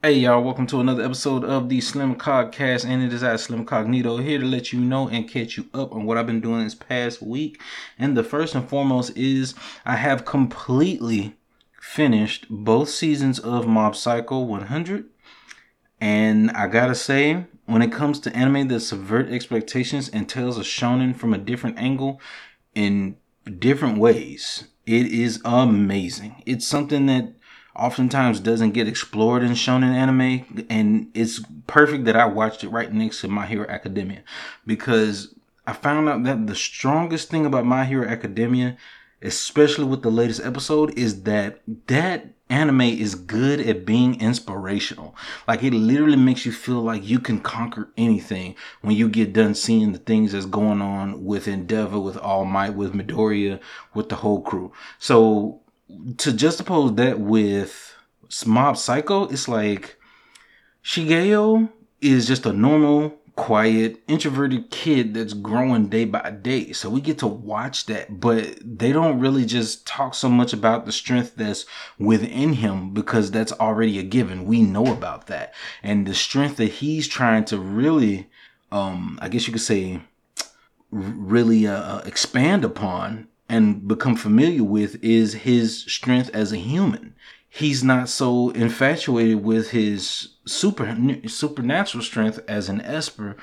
Hey 0.00 0.12
y'all, 0.12 0.44
welcome 0.44 0.68
to 0.68 0.78
another 0.78 1.02
episode 1.02 1.42
of 1.42 1.68
the 1.68 1.80
Slim 1.80 2.14
Cogcast, 2.14 2.84
and 2.84 3.02
it 3.02 3.12
is 3.12 3.24
I, 3.24 3.34
Slim 3.34 3.66
Cognito, 3.66 4.22
here 4.22 4.38
to 4.38 4.44
let 4.44 4.72
you 4.72 4.78
know 4.78 5.08
and 5.08 5.28
catch 5.28 5.56
you 5.56 5.66
up 5.74 5.90
on 5.90 6.04
what 6.04 6.16
I've 6.16 6.24
been 6.24 6.40
doing 6.40 6.62
this 6.62 6.76
past 6.76 7.20
week. 7.20 7.60
And 7.98 8.16
the 8.16 8.22
first 8.22 8.54
and 8.54 8.68
foremost 8.68 9.16
is 9.16 9.56
I 9.84 9.96
have 9.96 10.24
completely 10.24 11.34
finished 11.80 12.46
both 12.48 12.90
seasons 12.90 13.40
of 13.40 13.66
Mob 13.66 13.96
Psycho 13.96 14.38
100. 14.38 15.06
And 16.00 16.52
I 16.52 16.68
gotta 16.68 16.94
say, 16.94 17.46
when 17.66 17.82
it 17.82 17.90
comes 17.90 18.20
to 18.20 18.36
anime 18.36 18.68
that 18.68 18.78
subvert 18.78 19.28
expectations 19.30 20.08
and 20.08 20.28
tells 20.28 20.58
a 20.58 20.62
shonen 20.62 21.16
from 21.16 21.34
a 21.34 21.38
different 21.38 21.76
angle 21.76 22.20
in 22.72 23.16
different 23.58 23.98
ways, 23.98 24.68
it 24.86 25.06
is 25.06 25.42
amazing. 25.44 26.40
It's 26.46 26.68
something 26.68 27.06
that 27.06 27.32
oftentimes 27.78 28.40
doesn't 28.40 28.72
get 28.72 28.88
explored 28.88 29.42
and 29.42 29.56
shown 29.56 29.82
in 29.82 29.92
anime 29.92 30.66
and 30.68 31.10
it's 31.14 31.40
perfect 31.66 32.04
that 32.04 32.16
I 32.16 32.26
watched 32.26 32.64
it 32.64 32.68
right 32.68 32.92
next 32.92 33.20
to 33.20 33.28
My 33.28 33.46
Hero 33.46 33.66
Academia 33.68 34.22
because 34.66 35.34
I 35.66 35.72
found 35.72 36.08
out 36.08 36.24
that 36.24 36.46
the 36.46 36.54
strongest 36.54 37.30
thing 37.30 37.46
about 37.46 37.66
My 37.66 37.84
Hero 37.84 38.06
Academia 38.06 38.76
especially 39.22 39.84
with 39.84 40.02
the 40.02 40.10
latest 40.10 40.40
episode 40.44 40.96
is 40.96 41.24
that 41.24 41.60
that 41.88 42.26
anime 42.50 42.80
is 42.82 43.14
good 43.14 43.60
at 43.60 43.84
being 43.84 44.20
inspirational. 44.20 45.14
Like 45.46 45.62
it 45.62 45.72
literally 45.72 46.16
makes 46.16 46.46
you 46.46 46.52
feel 46.52 46.82
like 46.82 47.06
you 47.06 47.18
can 47.18 47.40
conquer 47.40 47.90
anything 47.96 48.54
when 48.80 48.96
you 48.96 49.08
get 49.08 49.32
done 49.32 49.54
seeing 49.54 49.92
the 49.92 49.98
things 49.98 50.32
that's 50.32 50.46
going 50.46 50.80
on 50.80 51.24
with 51.24 51.48
Endeavor, 51.48 51.98
with 51.98 52.16
All 52.16 52.44
Might, 52.44 52.74
with 52.74 52.94
Midoriya, 52.94 53.60
with 53.92 54.08
the 54.08 54.16
whole 54.16 54.40
crew. 54.40 54.72
So 54.98 55.60
to 56.18 56.32
juxtapose 56.32 56.96
that 56.96 57.20
with 57.20 57.94
Mob 58.46 58.76
Psycho, 58.76 59.24
it's 59.24 59.48
like 59.48 59.96
Shigeo 60.84 61.70
is 62.00 62.26
just 62.26 62.46
a 62.46 62.52
normal, 62.52 63.18
quiet, 63.36 64.02
introverted 64.08 64.70
kid 64.70 65.14
that's 65.14 65.32
growing 65.32 65.88
day 65.88 66.04
by 66.04 66.30
day. 66.30 66.72
So 66.72 66.90
we 66.90 67.00
get 67.00 67.18
to 67.18 67.26
watch 67.26 67.86
that, 67.86 68.20
but 68.20 68.58
they 68.62 68.92
don't 68.92 69.20
really 69.20 69.44
just 69.44 69.86
talk 69.86 70.14
so 70.14 70.28
much 70.28 70.52
about 70.52 70.86
the 70.86 70.92
strength 70.92 71.34
that's 71.36 71.64
within 71.98 72.54
him 72.54 72.92
because 72.92 73.30
that's 73.30 73.52
already 73.52 73.98
a 73.98 74.02
given. 74.02 74.44
We 74.44 74.62
know 74.62 74.86
about 74.86 75.28
that. 75.28 75.54
And 75.82 76.06
the 76.06 76.14
strength 76.14 76.56
that 76.56 76.66
he's 76.66 77.08
trying 77.08 77.44
to 77.46 77.58
really, 77.58 78.28
um, 78.72 79.18
I 79.22 79.28
guess 79.28 79.46
you 79.46 79.52
could 79.52 79.62
say, 79.62 80.00
really 80.90 81.66
uh, 81.66 82.00
expand 82.00 82.64
upon 82.64 83.28
and 83.48 83.86
become 83.88 84.16
familiar 84.16 84.64
with 84.64 85.02
is 85.02 85.32
his 85.32 85.78
strength 85.78 86.30
as 86.34 86.52
a 86.52 86.56
human. 86.56 87.14
He's 87.48 87.82
not 87.82 88.08
so 88.08 88.50
infatuated 88.50 89.42
with 89.42 89.70
his 89.70 90.34
super 90.44 90.96
supernatural 91.26 92.04
strength 92.04 92.40
as 92.46 92.68
an 92.68 92.80
Esper 92.82 93.36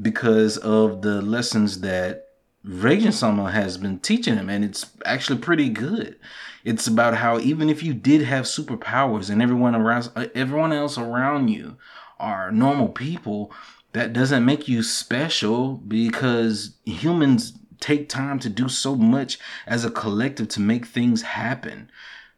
because 0.00 0.56
of 0.56 1.02
the 1.02 1.20
lessons 1.20 1.80
that 1.80 2.26
Reigen 2.66 3.12
Sama 3.12 3.50
has 3.50 3.78
been 3.78 3.98
teaching 4.00 4.34
him, 4.34 4.50
and 4.50 4.64
it's 4.64 4.86
actually 5.04 5.38
pretty 5.38 5.68
good. 5.68 6.16
It's 6.64 6.86
about 6.86 7.16
how 7.16 7.38
even 7.38 7.70
if 7.70 7.82
you 7.82 7.94
did 7.94 8.22
have 8.22 8.44
superpowers 8.44 9.30
and 9.30 9.40
everyone 9.40 9.74
around 9.74 10.10
everyone 10.34 10.72
else 10.72 10.98
around 10.98 11.48
you 11.48 11.76
are 12.18 12.52
normal 12.52 12.88
people, 12.88 13.50
that 13.92 14.12
doesn't 14.12 14.44
make 14.44 14.68
you 14.68 14.82
special 14.82 15.74
because 15.74 16.74
humans 16.84 17.52
take 17.80 18.08
time 18.08 18.38
to 18.40 18.48
do 18.48 18.68
so 18.68 18.94
much 18.94 19.38
as 19.66 19.84
a 19.84 19.90
collective 19.90 20.48
to 20.48 20.60
make 20.60 20.86
things 20.86 21.22
happen. 21.22 21.90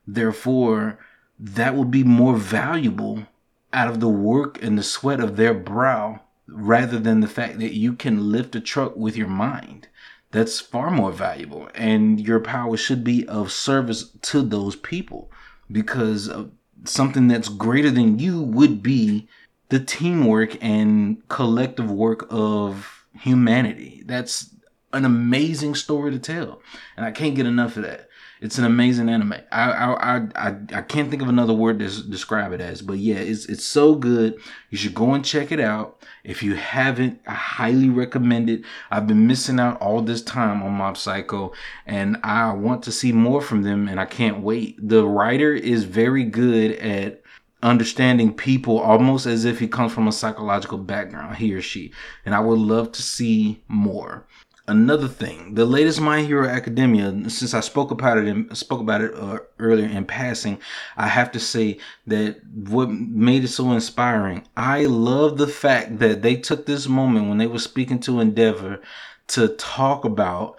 Therefore, 0.06 0.98
that 1.38 1.74
will 1.74 1.84
be 1.84 2.04
more 2.04 2.36
valuable 2.36 3.26
out 3.72 3.88
of 3.88 4.00
the 4.00 4.08
work 4.08 4.62
and 4.62 4.78
the 4.78 4.82
sweat 4.82 5.20
of 5.20 5.36
their 5.36 5.54
brow 5.54 6.20
rather 6.46 6.98
than 6.98 7.20
the 7.20 7.28
fact 7.28 7.58
that 7.58 7.74
you 7.74 7.94
can 7.94 8.30
lift 8.30 8.54
a 8.54 8.60
truck 8.60 8.96
with 8.96 9.16
your 9.16 9.28
mind. 9.28 9.88
That's 10.30 10.60
far 10.60 10.90
more 10.90 11.12
valuable, 11.12 11.68
and 11.74 12.18
your 12.18 12.40
power 12.40 12.76
should 12.76 13.04
be 13.04 13.26
of 13.28 13.52
service 13.52 14.10
to 14.22 14.42
those 14.42 14.76
people 14.76 15.30
because 15.70 16.28
uh, 16.28 16.46
something 16.84 17.28
that's 17.28 17.48
greater 17.48 17.90
than 17.90 18.18
you 18.18 18.40
would 18.40 18.82
be 18.82 19.28
the 19.68 19.80
teamwork 19.80 20.56
and 20.62 21.26
collective 21.28 21.90
work 21.90 22.26
of 22.30 23.06
humanity. 23.18 24.02
That's 24.06 24.51
an 24.92 25.04
amazing 25.04 25.74
story 25.74 26.10
to 26.10 26.18
tell, 26.18 26.60
and 26.96 27.06
I 27.06 27.10
can't 27.10 27.34
get 27.34 27.46
enough 27.46 27.76
of 27.76 27.84
that. 27.84 28.08
It's 28.42 28.58
an 28.58 28.64
amazing 28.64 29.08
anime. 29.08 29.34
I 29.52 29.70
I 29.70 30.16
I 30.34 30.56
I 30.74 30.82
can't 30.82 31.08
think 31.08 31.22
of 31.22 31.28
another 31.28 31.52
word 31.52 31.78
to 31.78 32.02
describe 32.02 32.52
it 32.52 32.60
as, 32.60 32.82
but 32.82 32.98
yeah, 32.98 33.16
it's 33.16 33.46
it's 33.46 33.64
so 33.64 33.94
good. 33.94 34.36
You 34.68 34.76
should 34.76 34.94
go 34.94 35.14
and 35.14 35.24
check 35.24 35.52
it 35.52 35.60
out. 35.60 36.04
If 36.24 36.42
you 36.42 36.56
haven't, 36.56 37.20
I 37.24 37.34
highly 37.34 37.88
recommend 37.88 38.50
it. 38.50 38.62
I've 38.90 39.06
been 39.06 39.28
missing 39.28 39.60
out 39.60 39.80
all 39.80 40.02
this 40.02 40.22
time 40.22 40.60
on 40.62 40.72
Mob 40.72 40.96
Psycho, 40.96 41.52
and 41.86 42.16
I 42.24 42.52
want 42.52 42.82
to 42.84 42.92
see 42.92 43.12
more 43.12 43.40
from 43.40 43.62
them, 43.62 43.88
and 43.88 44.00
I 44.00 44.06
can't 44.06 44.40
wait. 44.40 44.76
The 44.80 45.06
writer 45.06 45.52
is 45.54 45.84
very 45.84 46.24
good 46.24 46.72
at 46.72 47.22
understanding 47.62 48.34
people 48.34 48.80
almost 48.80 49.24
as 49.24 49.44
if 49.44 49.60
he 49.60 49.68
comes 49.68 49.92
from 49.92 50.08
a 50.08 50.12
psychological 50.12 50.78
background, 50.78 51.36
he 51.36 51.54
or 51.54 51.62
she. 51.62 51.92
And 52.26 52.34
I 52.34 52.40
would 52.40 52.58
love 52.58 52.90
to 52.92 53.02
see 53.02 53.62
more 53.68 54.26
another 54.68 55.08
thing 55.08 55.54
the 55.54 55.64
latest 55.64 56.00
my 56.00 56.22
hero 56.22 56.48
academia 56.48 57.10
since 57.28 57.52
i 57.52 57.58
spoke 57.60 57.90
about 57.90 58.16
it 58.16 58.56
spoke 58.56 58.80
about 58.80 59.00
it 59.00 59.12
uh, 59.14 59.38
earlier 59.58 59.86
in 59.86 60.04
passing 60.04 60.56
i 60.96 61.08
have 61.08 61.32
to 61.32 61.40
say 61.40 61.76
that 62.06 62.40
what 62.68 62.88
made 62.88 63.42
it 63.42 63.48
so 63.48 63.72
inspiring 63.72 64.46
i 64.56 64.84
love 64.84 65.36
the 65.36 65.48
fact 65.48 65.98
that 65.98 66.22
they 66.22 66.36
took 66.36 66.64
this 66.64 66.86
moment 66.86 67.28
when 67.28 67.38
they 67.38 67.46
were 67.46 67.58
speaking 67.58 67.98
to 67.98 68.20
endeavor 68.20 68.80
to 69.26 69.48
talk 69.48 70.04
about 70.04 70.56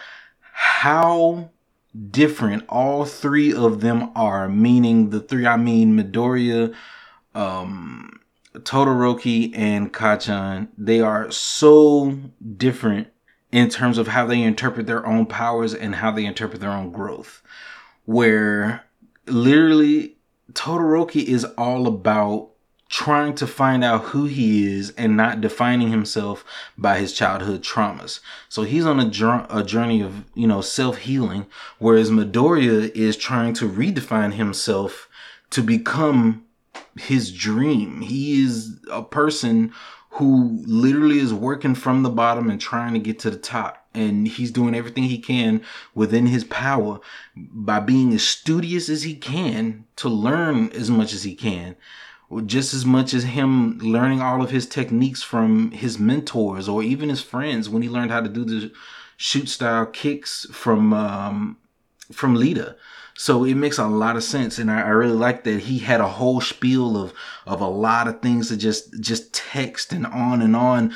how 0.52 1.50
different 2.10 2.64
all 2.68 3.06
three 3.06 3.54
of 3.54 3.80
them 3.80 4.12
are 4.16 4.50
meaning 4.50 5.12
the 5.12 5.22
three 5.22 5.48
i 5.48 5.56
mean 5.56 5.98
midoriya 5.98 6.74
um 7.36 8.20
todoroki 8.60 9.58
and 9.58 9.94
Kacchan. 9.94 10.68
they 10.78 11.00
are 11.00 11.32
so 11.32 12.20
different 12.58 13.08
in 13.54 13.70
terms 13.70 14.00
of 14.00 14.08
how 14.08 14.26
they 14.26 14.42
interpret 14.42 14.88
their 14.88 15.06
own 15.06 15.28
powers 15.28 15.76
and 15.76 15.94
how 15.96 16.10
they 16.12 16.26
interpret 16.26 16.60
their 16.60 16.72
own 16.72 16.92
growth. 16.92 17.44
Where 18.06 18.84
literally 19.28 20.18
Todoroki 20.54 21.24
is 21.24 21.46
all 21.56 21.86
about 21.86 22.50
trying 22.90 23.36
to 23.36 23.46
find 23.46 23.84
out 23.84 24.06
who 24.06 24.26
he 24.26 24.66
is 24.76 24.90
and 24.98 25.16
not 25.16 25.40
defining 25.40 25.90
himself 25.90 26.44
by 26.80 26.98
his 26.98 27.14
childhood 27.14 27.62
traumas. 27.62 28.20
So 28.50 28.64
he's 28.64 28.88
on 28.88 29.00
a, 29.00 29.48
a 29.50 29.64
journey 29.64 30.02
of, 30.02 30.26
you 30.34 30.48
know, 30.48 30.62
self-healing, 30.62 31.46
whereas 31.78 32.10
Midoriya 32.10 32.90
is 32.96 33.16
trying 33.16 33.54
to 33.56 33.70
redefine 33.70 34.34
himself 34.34 35.08
to 35.52 35.62
become 35.62 36.46
his 37.00 37.32
dream. 37.32 38.02
He 38.02 38.44
is 38.44 38.80
a 38.92 39.04
person 39.04 39.74
who 40.14 40.62
literally 40.68 41.18
is 41.18 41.34
working 41.34 41.74
from 41.74 42.04
the 42.04 42.10
bottom 42.10 42.48
and 42.50 42.62
trying 42.62 42.94
to 42.94 43.00
get 43.00 43.18
to 43.18 43.32
the 43.32 43.38
top. 43.38 43.88
And 43.96 44.28
he's 44.28 44.52
doing 44.52 44.76
everything 44.76 45.06
he 45.06 45.18
can 45.18 45.64
within 45.96 46.28
his 46.28 46.44
power 46.44 47.00
by 47.36 47.80
being 47.80 48.14
as 48.14 48.22
studious 48.22 48.90
as 48.90 49.04
he 49.04 49.16
can 49.16 49.86
to 49.96 50.10
learn 50.10 50.70
as 50.70 50.92
much 50.92 51.14
as 51.14 51.24
he 51.24 51.34
can. 51.34 51.76
Just 52.46 52.76
as 52.76 52.86
much 52.86 53.14
as 53.14 53.24
him 53.24 53.80
learning 53.80 54.22
all 54.22 54.44
of 54.44 54.52
his 54.52 54.68
techniques 54.68 55.24
from 55.24 55.72
his 55.72 55.98
mentors 55.98 56.70
or 56.70 56.84
even 56.84 57.10
his 57.10 57.22
friends 57.22 57.68
when 57.68 57.82
he 57.82 57.90
learned 57.90 58.12
how 58.12 58.22
to 58.22 58.30
do 58.30 58.46
the 58.46 58.72
shoot 59.18 59.50
style 59.50 59.88
kicks 59.88 60.46
from 60.52 60.94
um, 60.94 61.58
from 62.12 62.36
Iida. 62.36 62.76
So 63.24 63.46
it 63.46 63.56
makes 63.56 63.78
a 63.78 63.88
lot 63.88 64.18
of 64.18 64.24
sense, 64.26 64.60
and 64.60 64.70
I, 64.70 64.82
I, 64.82 64.90
really 64.90 65.16
like 65.16 65.46
that 65.46 65.62
he 65.62 65.80
had 65.80 66.02
a 66.02 66.10
whole 66.10 66.42
spiel 66.42 67.02
of 67.02 67.14
of 67.48 67.62
a 67.62 67.68
lot 67.70 68.10
of 68.10 68.22
things 68.22 68.50
to 68.50 68.58
just 68.58 69.00
just 69.00 69.34
text 69.34 69.94
and 69.94 70.06
on 70.06 70.42
and 70.42 70.58
on, 70.58 70.94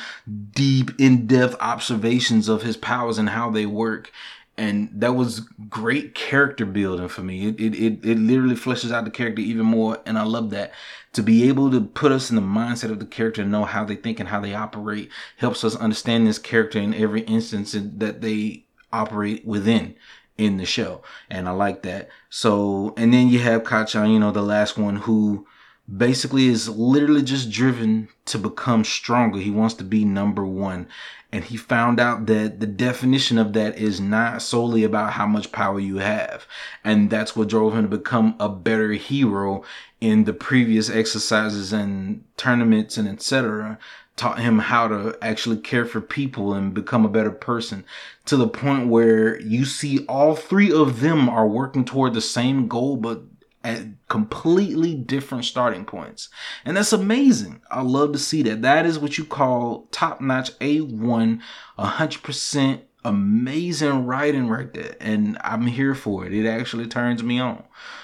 deep 0.51 0.91
in 0.99 1.25
depth 1.25 1.55
observations 1.61 2.49
of 2.49 2.63
his 2.63 2.75
powers 2.75 3.17
and 3.17 3.29
how 3.29 3.49
they 3.49 3.65
work, 3.65 4.11
and 4.57 4.89
that 4.91 5.15
was 5.15 5.39
great 5.69 6.15
character 6.15 6.65
building 6.65 7.07
for 7.07 7.23
me. 7.23 7.47
It 7.47 7.61
it 7.61 7.75
it, 7.75 8.05
it 8.05 8.17
literally 8.17 8.55
fleshes 8.55 8.91
out 8.91 9.05
the 9.05 9.09
character 9.09 9.41
even 9.41 9.65
more, 9.65 9.99
and 10.05 10.19
I 10.19 10.23
love 10.23 10.49
that. 10.49 10.73
To 11.13 11.23
be 11.23 11.47
able 11.47 11.71
to 11.71 11.79
put 11.79 12.11
us 12.11 12.29
in 12.29 12.35
the 12.35 12.41
mindset 12.41 12.91
of 12.91 12.99
the 12.99 13.05
character 13.05 13.43
and 13.43 13.51
know 13.53 13.63
how 13.63 13.85
they 13.85 13.95
think 13.95 14.19
and 14.19 14.27
how 14.27 14.41
they 14.41 14.53
operate 14.53 15.09
helps 15.37 15.63
us 15.63 15.77
understand 15.77 16.27
this 16.27 16.39
character 16.39 16.77
in 16.77 16.93
every 16.93 17.21
instance 17.21 17.71
that 17.71 18.19
they 18.19 18.65
operate 18.91 19.45
within 19.45 19.95
in 20.37 20.57
the 20.57 20.65
show. 20.65 21.01
And 21.29 21.47
I 21.47 21.51
like 21.51 21.83
that. 21.83 22.09
So, 22.29 22.93
and 22.97 23.13
then 23.13 23.29
you 23.29 23.39
have 23.39 23.63
Kacchan, 23.63 24.11
you 24.11 24.19
know, 24.19 24.31
the 24.31 24.41
last 24.41 24.77
one 24.77 24.97
who 24.97 25.47
basically 25.95 26.47
is 26.47 26.67
literally 26.69 27.23
just 27.23 27.49
driven 27.49 28.09
to 28.25 28.37
become 28.37 28.83
stronger. 28.83 29.39
He 29.39 29.51
wants 29.51 29.75
to 29.75 29.83
be 29.83 30.05
number 30.05 30.45
one. 30.45 30.87
And 31.31 31.43
he 31.43 31.57
found 31.57 31.99
out 31.99 32.25
that 32.27 32.59
the 32.61 32.67
definition 32.67 33.37
of 33.37 33.53
that 33.53 33.77
is 33.77 33.99
not 33.99 34.41
solely 34.41 34.83
about 34.83 35.13
how 35.13 35.27
much 35.27 35.51
power 35.51 35.79
you 35.79 35.97
have. 35.97 36.47
And 36.83 37.09
that's 37.09 37.35
what 37.35 37.49
drove 37.49 37.73
him 37.73 37.89
to 37.89 37.97
become 37.97 38.35
a 38.39 38.47
better 38.47 38.93
hero 38.93 39.63
in 39.99 40.23
the 40.23 40.33
previous 40.33 40.89
exercises 40.89 41.73
and 41.73 42.23
tournaments 42.37 42.97
and 42.97 43.07
etc 43.07 43.77
taught 44.17 44.39
him 44.39 44.59
how 44.59 44.87
to 44.87 45.17
actually 45.21 45.57
care 45.57 45.85
for 45.85 46.01
people 46.01 46.53
and 46.53 46.73
become 46.73 47.05
a 47.05 47.09
better 47.09 47.31
person 47.31 47.85
to 48.25 48.35
the 48.35 48.47
point 48.47 48.89
where 48.89 49.39
you 49.41 49.63
see 49.63 50.03
all 50.07 50.35
three 50.35 50.71
of 50.71 50.99
them 50.99 51.29
are 51.29 51.47
working 51.47 51.85
toward 51.85 52.13
the 52.13 52.21
same 52.21 52.67
goal 52.67 52.97
but 52.97 53.21
at 53.63 53.85
completely 54.07 54.95
different 54.95 55.45
starting 55.45 55.83
points. 55.83 56.29
And 56.63 56.77
that's 56.77 56.93
amazing. 56.93 57.61
I 57.69 57.81
love 57.81 58.13
to 58.13 58.19
see 58.19 58.41
that. 58.43 58.61
That 58.61 58.85
is 58.85 58.97
what 58.97 59.17
you 59.17 59.25
call 59.25 59.87
top 59.91 60.21
notch 60.21 60.57
A1, 60.59 61.41
100% 61.77 62.81
amazing 63.03 64.05
writing 64.05 64.47
right 64.47 64.73
there. 64.73 64.95
And 64.99 65.37
I'm 65.43 65.67
here 65.67 65.95
for 65.95 66.25
it. 66.25 66.33
It 66.33 66.47
actually 66.47 66.87
turns 66.87 67.23
me 67.23 67.39
on. 67.39 67.63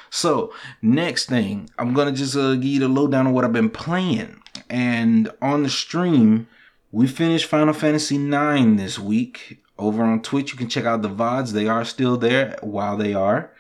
So, 0.10 0.54
next 0.82 1.26
thing, 1.26 1.70
I'm 1.80 1.96
to 1.96 2.12
just 2.12 2.36
uh, 2.36 2.56
give 2.56 2.66
you 2.66 2.80
the 2.82 2.88
lowdown 2.88 3.26
on 3.26 3.34
what 3.34 3.46
I've 3.46 3.54
been 3.54 3.70
playing. 3.70 4.43
And 4.74 5.30
on 5.40 5.62
the 5.62 5.70
stream, 5.70 6.48
we 6.92 7.06
finished 7.06 7.46
Final 7.46 7.76
Fantasy 7.76 8.16
IX 8.16 8.76
this 8.76 8.98
week. 8.98 9.64
Over 9.78 10.04
on 10.04 10.24
Twitch, 10.24 10.52
you 10.52 10.58
can 10.58 10.68
check 10.68 10.86
out 10.86 11.04
the 11.04 11.10
VODs. 11.10 11.52
They 11.52 11.68
are 11.68 11.86
still 11.86 12.18
there 12.18 12.58
while 12.62 12.98
they 12.98 13.14
are. 13.14 13.52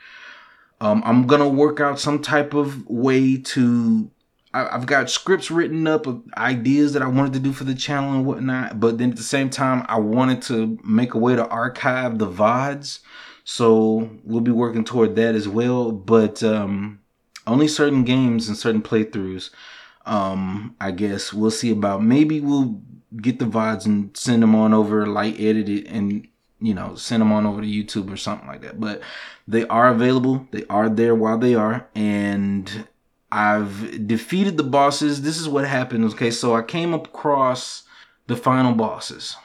Um, 0.81 1.04
I'm 1.06 1.27
gonna 1.27 1.48
work 1.48 1.80
out 1.80 2.00
some 2.00 2.19
type 2.19 2.56
of 2.56 2.88
way 2.88 3.38
to. 3.38 4.10
I, 4.56 4.71
have 4.71 4.88
got 4.88 5.12
scripts 5.12 5.51
written 5.51 5.86
up 5.86 6.07
of 6.07 6.24
ideas 6.36 6.94
that 6.94 7.04
I 7.04 7.07
wanted 7.07 7.33
to 7.33 7.39
do 7.39 7.54
for 7.54 7.63
the 7.63 7.75
channel 7.75 8.13
and 8.13 8.25
whatnot, 8.25 8.80
but 8.80 8.98
then 8.98 9.12
at 9.12 9.18
the 9.18 9.24
same 9.24 9.51
time, 9.51 9.86
I 9.88 10.00
wanted 10.00 10.42
to 10.44 10.80
make 10.83 11.13
a 11.13 11.19
way 11.19 11.36
to 11.36 11.48
archive 11.48 12.18
the 12.18 12.30
VODs. 12.30 13.00
So 13.44 14.10
we'll 14.24 14.42
be 14.42 14.51
working 14.51 14.83
toward 14.83 15.15
that 15.18 15.36
as 15.36 15.48
well. 15.48 15.92
But 15.92 16.42
um, 16.42 17.01
only 17.45 17.68
certain 17.68 18.04
games 18.04 18.48
and 18.48 18.57
certain 18.57 18.81
playthroughs. 18.81 19.51
Um, 20.05 20.75
I 20.81 20.91
guess 20.91 21.33
we'll 21.33 21.51
see 21.51 21.71
about. 21.71 22.03
Maybe 22.03 22.39
we'll 22.41 22.81
get 23.17 23.39
the 23.39 23.45
VODs 23.45 23.85
and 23.85 24.15
send 24.15 24.44
them 24.44 24.55
on 24.55 24.73
over, 24.73 25.05
light 25.05 25.39
edit 25.39 25.69
it, 25.69 25.88
and 25.88 26.27
you 26.59 26.73
know, 26.73 26.95
send 26.95 27.21
them 27.21 27.31
on 27.33 27.45
over 27.45 27.61
to 27.61 27.67
YouTube 27.67 28.11
or 28.11 28.15
something 28.17 28.47
like 28.47 28.61
that. 28.61 28.79
But 28.79 29.01
they 29.47 29.67
are 29.67 29.89
available. 29.89 30.47
They 30.51 30.63
are 30.69 30.88
there 30.88 31.13
while 31.13 31.38
they 31.38 31.55
are. 31.55 31.88
And 31.94 32.88
I've 33.31 34.07
defeated 34.07 34.55
the 34.55 34.63
bosses. 34.63 35.21
This 35.21 35.38
is 35.38 35.50
what 35.50 35.65
happened. 35.65 36.05
Okay, 36.05 36.31
so 36.31 36.55
I 36.55 36.61
came 36.61 36.94
across 36.94 37.83
the 38.27 38.38
final 38.38 38.73
bosses. 38.73 39.35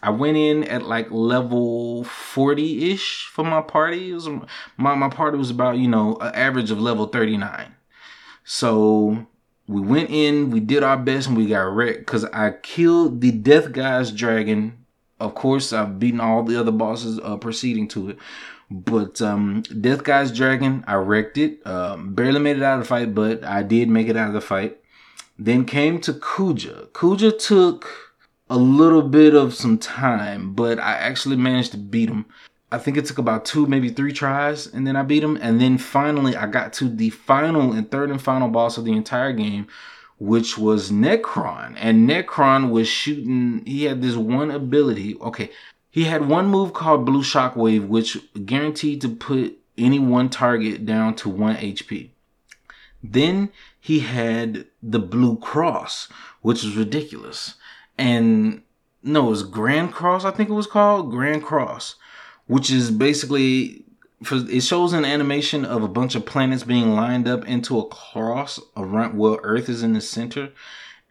I 0.00 0.10
went 0.10 0.36
in 0.36 0.62
at 0.64 0.84
like 0.84 1.10
level 1.10 2.04
40 2.04 2.92
ish 2.92 3.26
for 3.26 3.44
my 3.44 3.60
party. 3.60 4.10
It 4.10 4.14
was 4.14 4.28
my, 4.76 4.94
my 4.94 5.08
party 5.08 5.36
was 5.36 5.50
about, 5.50 5.78
you 5.78 5.88
know, 5.88 6.16
an 6.20 6.32
average 6.34 6.70
of 6.70 6.80
level 6.80 7.06
39. 7.06 7.74
So 8.44 9.26
we 9.68 9.80
went 9.80 10.10
in, 10.10 10.50
we 10.50 10.58
did 10.58 10.82
our 10.82 10.96
best, 10.96 11.28
and 11.28 11.36
we 11.36 11.46
got 11.46 11.72
wrecked 11.72 12.00
because 12.00 12.24
I 12.24 12.50
killed 12.62 13.20
the 13.20 13.30
Deathguise 13.30 14.16
dragon 14.16 14.86
of 15.20 15.34
course, 15.34 15.72
I've 15.72 15.98
beaten 15.98 16.20
all 16.20 16.42
the 16.42 16.58
other 16.58 16.70
bosses 16.70 17.18
uh, 17.22 17.36
proceeding 17.36 17.88
to 17.88 18.10
it. 18.10 18.18
But 18.70 19.20
um, 19.22 19.62
Deathguise 19.64 20.34
Dragon, 20.34 20.84
I 20.86 20.94
wrecked 20.94 21.38
it. 21.38 21.66
Um, 21.66 22.14
barely 22.14 22.40
made 22.40 22.58
it 22.58 22.62
out 22.62 22.74
of 22.74 22.80
the 22.80 22.88
fight, 22.88 23.14
but 23.14 23.42
I 23.42 23.62
did 23.62 23.88
make 23.88 24.08
it 24.08 24.16
out 24.16 24.28
of 24.28 24.34
the 24.34 24.40
fight. 24.40 24.78
Then 25.38 25.64
came 25.64 26.00
to 26.02 26.12
Kuja. 26.12 26.88
Kuja 26.88 27.36
took 27.38 28.14
a 28.50 28.58
little 28.58 29.02
bit 29.02 29.34
of 29.34 29.54
some 29.54 29.78
time, 29.78 30.52
but 30.52 30.78
I 30.78 30.92
actually 30.92 31.36
managed 31.36 31.72
to 31.72 31.78
beat 31.78 32.08
him. 32.08 32.26
I 32.70 32.78
think 32.78 32.96
it 32.96 33.06
took 33.06 33.18
about 33.18 33.44
two, 33.44 33.66
maybe 33.66 33.88
three 33.88 34.12
tries, 34.12 34.66
and 34.66 34.86
then 34.86 34.94
I 34.94 35.02
beat 35.02 35.22
him. 35.22 35.38
And 35.40 35.60
then 35.60 35.78
finally, 35.78 36.36
I 36.36 36.46
got 36.46 36.72
to 36.74 36.88
the 36.88 37.10
final 37.10 37.72
and 37.72 37.90
third 37.90 38.10
and 38.10 38.20
final 38.20 38.48
boss 38.48 38.76
of 38.76 38.84
the 38.84 38.92
entire 38.92 39.32
game, 39.32 39.66
which 40.18 40.58
was 40.58 40.90
Necron. 40.90 41.74
And 41.78 42.08
Necron 42.08 42.70
was 42.70 42.86
shooting, 42.86 43.64
he 43.64 43.84
had 43.84 44.02
this 44.02 44.16
one 44.16 44.50
ability. 44.50 45.16
Okay, 45.16 45.50
he 45.90 46.04
had 46.04 46.28
one 46.28 46.48
move 46.48 46.74
called 46.74 47.06
Blue 47.06 47.22
Shockwave, 47.22 47.88
which 47.88 48.18
guaranteed 48.44 49.00
to 49.00 49.08
put 49.08 49.58
any 49.78 49.98
one 49.98 50.28
target 50.28 50.84
down 50.84 51.14
to 51.16 51.28
1 51.28 51.56
HP. 51.56 52.10
Then 53.02 53.50
he 53.80 54.00
had 54.00 54.66
the 54.82 54.98
Blue 54.98 55.38
Cross, 55.38 56.08
which 56.42 56.62
was 56.62 56.76
ridiculous. 56.76 57.54
And 57.96 58.62
no, 59.02 59.28
it 59.28 59.30
was 59.30 59.42
Grand 59.44 59.92
Cross, 59.92 60.24
I 60.24 60.30
think 60.32 60.50
it 60.50 60.54
was 60.54 60.66
called 60.66 61.10
Grand 61.10 61.42
Cross, 61.42 61.94
which 62.48 62.70
is 62.70 62.90
basically 62.90 63.84
for 64.22 64.36
it 64.36 64.62
shows 64.62 64.92
an 64.92 65.04
animation 65.04 65.64
of 65.64 65.84
a 65.84 65.88
bunch 65.88 66.16
of 66.16 66.26
planets 66.26 66.64
being 66.64 66.94
lined 66.94 67.28
up 67.28 67.46
into 67.46 67.78
a 67.78 67.86
cross 67.86 68.58
around 68.76 69.16
well 69.16 69.38
earth 69.44 69.68
is 69.68 69.84
in 69.84 69.92
the 69.92 70.00
center 70.00 70.50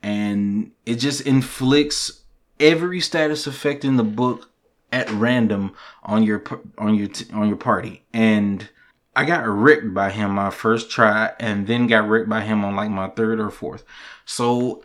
and 0.04 0.72
it 0.86 0.96
just 0.96 1.22
inflicts 1.22 2.24
every 2.60 3.00
status 3.00 3.48
effect 3.48 3.86
in 3.86 3.96
the 3.96 4.04
book 4.04 4.50
at 4.92 5.10
random 5.12 5.74
on 6.04 6.24
your 6.24 6.44
on 6.78 6.96
your 6.96 7.10
on 7.34 7.48
your 7.48 7.58
party 7.58 8.04
and 8.14 8.70
I 9.18 9.26
got 9.26 9.48
wrecked 9.48 9.96
by 9.96 10.12
him 10.12 10.30
my 10.32 10.52
first 10.52 10.92
try 10.92 11.32
and 11.40 11.66
then 11.66 11.88
got 11.88 12.08
wrecked 12.08 12.30
by 12.30 12.42
him 12.42 12.64
on 12.64 12.76
like 12.76 12.92
my 12.92 13.08
third 13.08 13.40
or 13.40 13.50
fourth. 13.50 13.84
So 14.26 14.84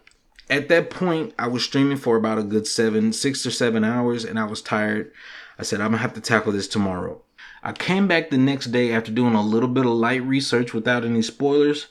at 0.49 0.71
that 0.71 0.89
point 0.89 1.35
I 1.39 1.49
was 1.49 1.65
streaming 1.65 1.99
for 1.99 2.17
about 2.17 2.39
a 2.39 2.43
good 2.43 2.67
7 2.67 3.13
6 3.13 3.47
or 3.47 3.51
7 3.51 3.85
hours 3.85 4.25
and 4.25 4.39
I 4.39 4.45
was 4.45 4.63
tired. 4.63 5.13
I 5.63 5.65
said 5.65 5.81
I'm 5.81 5.93
going 5.93 5.99
to 5.99 6.03
have 6.03 6.15
to 6.15 6.21
tackle 6.21 6.51
this 6.51 6.67
tomorrow. 6.67 7.23
I 7.63 7.71
came 7.71 8.09
back 8.09 8.31
the 8.31 8.37
next 8.37 8.73
day 8.73 8.93
after 8.93 9.13
doing 9.13 9.37
a 9.37 9.43
little 9.43 9.69
bit 9.69 9.87
of 9.87 9.93
light 9.93 10.21
research 10.25 10.75
without 10.75 11.05
any 11.05 11.23
spoilers, 11.23 11.87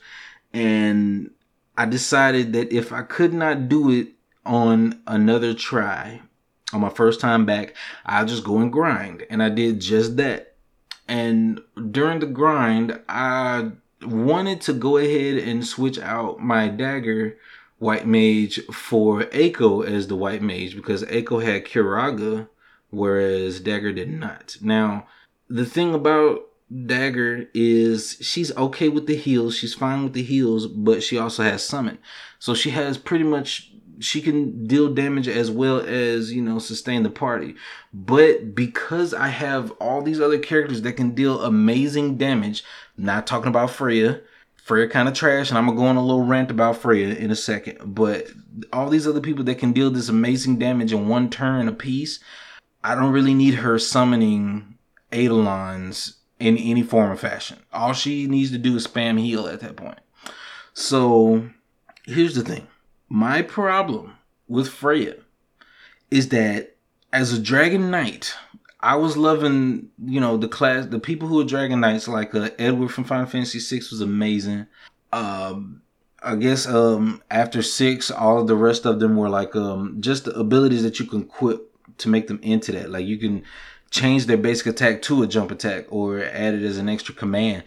and 0.52 1.32
I 1.78 1.86
decided 1.86 2.52
that 2.52 2.74
if 2.74 2.92
I 2.92 3.04
could 3.04 3.34
not 3.34 3.70
do 3.70 3.90
it 3.90 4.10
on 4.46 5.02
another 5.08 5.54
try, 5.54 6.20
on 6.74 6.82
my 6.82 6.90
first 6.90 7.22
time 7.22 7.46
back, 7.46 7.74
I'll 8.06 8.26
just 8.26 8.44
go 8.44 8.58
and 8.58 8.74
grind. 8.74 9.26
And 9.30 9.42
I 9.42 9.48
did 9.48 9.80
just 9.80 10.18
that. 10.18 10.56
And 11.08 11.62
during 11.92 12.20
the 12.20 12.26
grind, 12.26 13.00
I 13.08 13.72
wanted 14.06 14.60
to 14.64 14.74
go 14.74 14.98
ahead 14.98 15.38
and 15.38 15.66
switch 15.66 15.98
out 15.98 16.42
my 16.42 16.68
dagger 16.68 17.38
white 17.80 18.06
mage 18.06 18.60
for 18.66 19.22
Eiko 19.28 19.88
as 19.88 20.08
the 20.08 20.18
white 20.18 20.42
mage 20.42 20.76
because 20.76 21.04
Eiko 21.04 21.42
had 21.42 21.64
Curaga, 21.64 22.50
whereas 22.92 23.60
Dagger 23.60 23.92
did 23.92 24.10
not. 24.10 24.58
Now, 24.62 25.08
the 25.50 25.66
thing 25.66 25.94
about 25.94 26.42
Dagger 26.86 27.48
is 27.54 28.18
she's 28.22 28.56
okay 28.56 28.88
with 28.88 29.08
the 29.08 29.16
heals. 29.16 29.56
She's 29.56 29.74
fine 29.74 30.04
with 30.04 30.14
the 30.14 30.24
heals, 30.24 30.68
but 30.68 31.04
she 31.04 31.18
also 31.18 31.44
has 31.44 31.64
summon. 31.64 31.98
So 32.40 32.54
she 32.54 32.70
has 32.70 32.98
pretty 32.98 33.26
much 33.26 33.72
she 34.00 34.22
can 34.22 34.66
deal 34.68 34.94
damage 34.94 35.28
as 35.28 35.52
well 35.52 35.80
as, 35.80 36.32
you 36.32 36.42
know, 36.42 36.60
sustain 36.60 37.04
the 37.04 37.10
party. 37.10 37.56
But 37.94 38.56
because 38.56 39.14
I 39.14 39.28
have 39.28 39.72
all 39.80 40.02
these 40.02 40.20
other 40.20 40.40
characters 40.40 40.82
that 40.82 40.94
can 40.94 41.12
deal 41.12 41.42
amazing 41.42 42.18
damage, 42.18 42.64
not 42.98 43.28
talking 43.28 43.50
about 43.50 43.70
Freya, 43.70 44.22
Freya 44.56 44.88
kind 44.88 45.08
of 45.08 45.14
trash, 45.14 45.50
and 45.50 45.58
I'm 45.58 45.66
gonna 45.66 45.78
go 45.78 45.86
on 45.86 45.98
a 45.98 46.06
little 46.06 46.24
rant 46.24 46.52
about 46.52 46.78
Freya 46.78 47.16
in 47.16 47.32
a 47.32 47.36
second. 47.36 47.94
But 47.94 48.28
all 48.72 48.90
these 48.90 49.08
other 49.08 49.22
people 49.22 49.44
that 49.46 49.60
can 49.60 49.74
deal 49.74 49.90
this 49.90 50.10
amazing 50.10 50.60
damage 50.60 50.94
in 50.94 51.08
one 51.08 51.30
turn 51.30 51.68
a 51.68 51.72
piece, 51.74 52.20
I 52.84 52.96
don't 52.96 53.12
really 53.12 53.34
need 53.34 53.56
her 53.56 53.78
summoning 53.80 54.78
Eidolons 55.14 56.18
in 56.40 56.58
any 56.58 56.84
form 56.84 57.12
or 57.12 57.16
fashion. 57.16 57.60
All 57.72 57.94
she 57.94 58.28
needs 58.28 58.52
to 58.52 58.58
do 58.58 58.76
is 58.76 58.88
spam 58.88 59.20
heal 59.20 59.48
at 59.48 59.60
that 59.60 59.76
point. 59.76 60.00
So 60.74 61.50
here's 62.06 62.36
the 62.36 62.44
thing. 62.44 62.68
My 63.10 63.42
problem 63.42 64.16
with 64.48 64.70
Freya 64.70 65.16
is 66.10 66.30
that 66.30 66.76
as 67.14 67.34
a 67.34 67.42
Dragon 67.42 67.92
Knight, 67.92 68.34
I 68.80 68.96
was 68.96 69.16
loving, 69.16 69.90
you 70.04 70.20
know, 70.20 70.38
the 70.38 70.48
class, 70.48 70.88
the 70.88 71.00
people 71.00 71.28
who 71.28 71.40
are 71.40 71.46
Dragon 71.46 71.82
Knights, 71.82 72.08
like 72.08 72.34
uh, 72.34 72.50
Edward 72.58 72.90
from 72.90 73.04
Final 73.04 73.28
Fantasy 73.28 73.60
VI 73.60 73.84
was 73.92 74.02
amazing. 74.02 74.66
Um, 75.14 75.82
I 76.24 76.36
guess 76.36 76.68
um, 76.68 77.22
after 77.30 77.62
six, 77.62 78.10
all 78.10 78.40
of 78.40 78.48
the 78.48 78.56
rest 78.56 78.86
of 78.86 79.00
them 79.00 79.18
were 79.18 79.30
like 79.30 79.56
um, 79.56 79.98
just 80.00 80.26
the 80.26 80.32
abilities 80.32 80.84
that 80.84 81.00
you 81.00 81.06
can 81.06 81.22
equip 81.24 81.71
to 81.98 82.10
make 82.10 82.28
them 82.28 82.40
into 82.42 82.72
that. 82.74 82.90
Like 82.90 83.06
you 83.06 83.18
can 83.18 83.44
change 83.90 84.26
their 84.26 84.38
basic 84.38 84.68
attack 84.68 85.02
to 85.04 85.24
a 85.24 85.28
jump 85.28 85.52
attack 85.52 85.86
or 85.90 86.24
add 86.24 86.54
it 86.54 86.64
as 86.64 86.78
an 86.78 86.90
extra 86.90 87.14
command. 87.14 87.64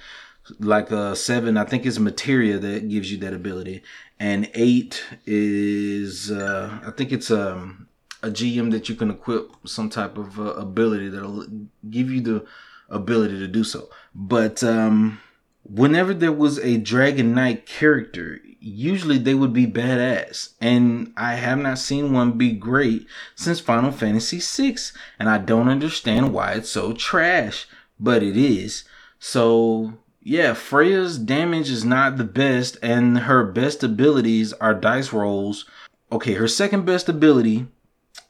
Like 0.58 0.92
uh 0.92 1.14
seven, 1.14 1.56
I 1.56 1.64
think 1.64 1.86
is 1.86 1.98
materia 1.98 2.58
that 2.58 2.88
gives 2.88 3.10
you 3.10 3.18
that 3.18 3.32
ability, 3.32 3.82
and 4.20 4.50
eight 4.54 5.02
is 5.24 6.30
uh, 6.30 6.80
I 6.86 6.90
think 6.90 7.12
it's 7.12 7.30
um, 7.30 7.88
a 8.22 8.28
GM 8.28 8.70
that 8.72 8.88
you 8.88 8.94
can 8.94 9.10
equip 9.10 9.50
some 9.66 9.88
type 9.88 10.18
of 10.18 10.38
uh, 10.38 10.54
ability 10.54 11.08
that'll 11.08 11.46
give 11.90 12.10
you 12.10 12.20
the 12.20 12.46
ability 12.88 13.38
to 13.38 13.48
do 13.48 13.64
so. 13.64 13.88
But 14.14 14.62
um, 14.62 15.20
whenever 15.64 16.14
there 16.14 16.32
was 16.32 16.58
a 16.58 16.76
Dragon 16.76 17.34
Knight 17.34 17.66
character, 17.66 18.40
usually 18.60 19.18
they 19.18 19.34
would 19.34 19.52
be 19.52 19.66
badass. 19.66 20.54
And 20.60 21.12
I 21.16 21.34
have 21.34 21.58
not 21.58 21.78
seen 21.78 22.12
one 22.12 22.32
be 22.32 22.52
great 22.52 23.06
since 23.34 23.60
Final 23.60 23.90
Fantasy 23.90 24.40
VI. 24.40 24.76
And 25.18 25.28
I 25.28 25.38
don't 25.38 25.68
understand 25.68 26.32
why 26.32 26.52
it's 26.52 26.70
so 26.70 26.92
trash, 26.92 27.66
but 27.98 28.22
it 28.22 28.36
is. 28.36 28.84
So, 29.18 29.94
yeah, 30.22 30.54
Freya's 30.54 31.18
damage 31.18 31.70
is 31.70 31.84
not 31.84 32.16
the 32.16 32.24
best, 32.24 32.76
and 32.82 33.18
her 33.20 33.44
best 33.44 33.82
abilities 33.82 34.52
are 34.54 34.74
dice 34.74 35.12
rolls. 35.12 35.64
Okay, 36.12 36.34
her 36.34 36.48
second 36.48 36.84
best 36.84 37.08
ability 37.08 37.66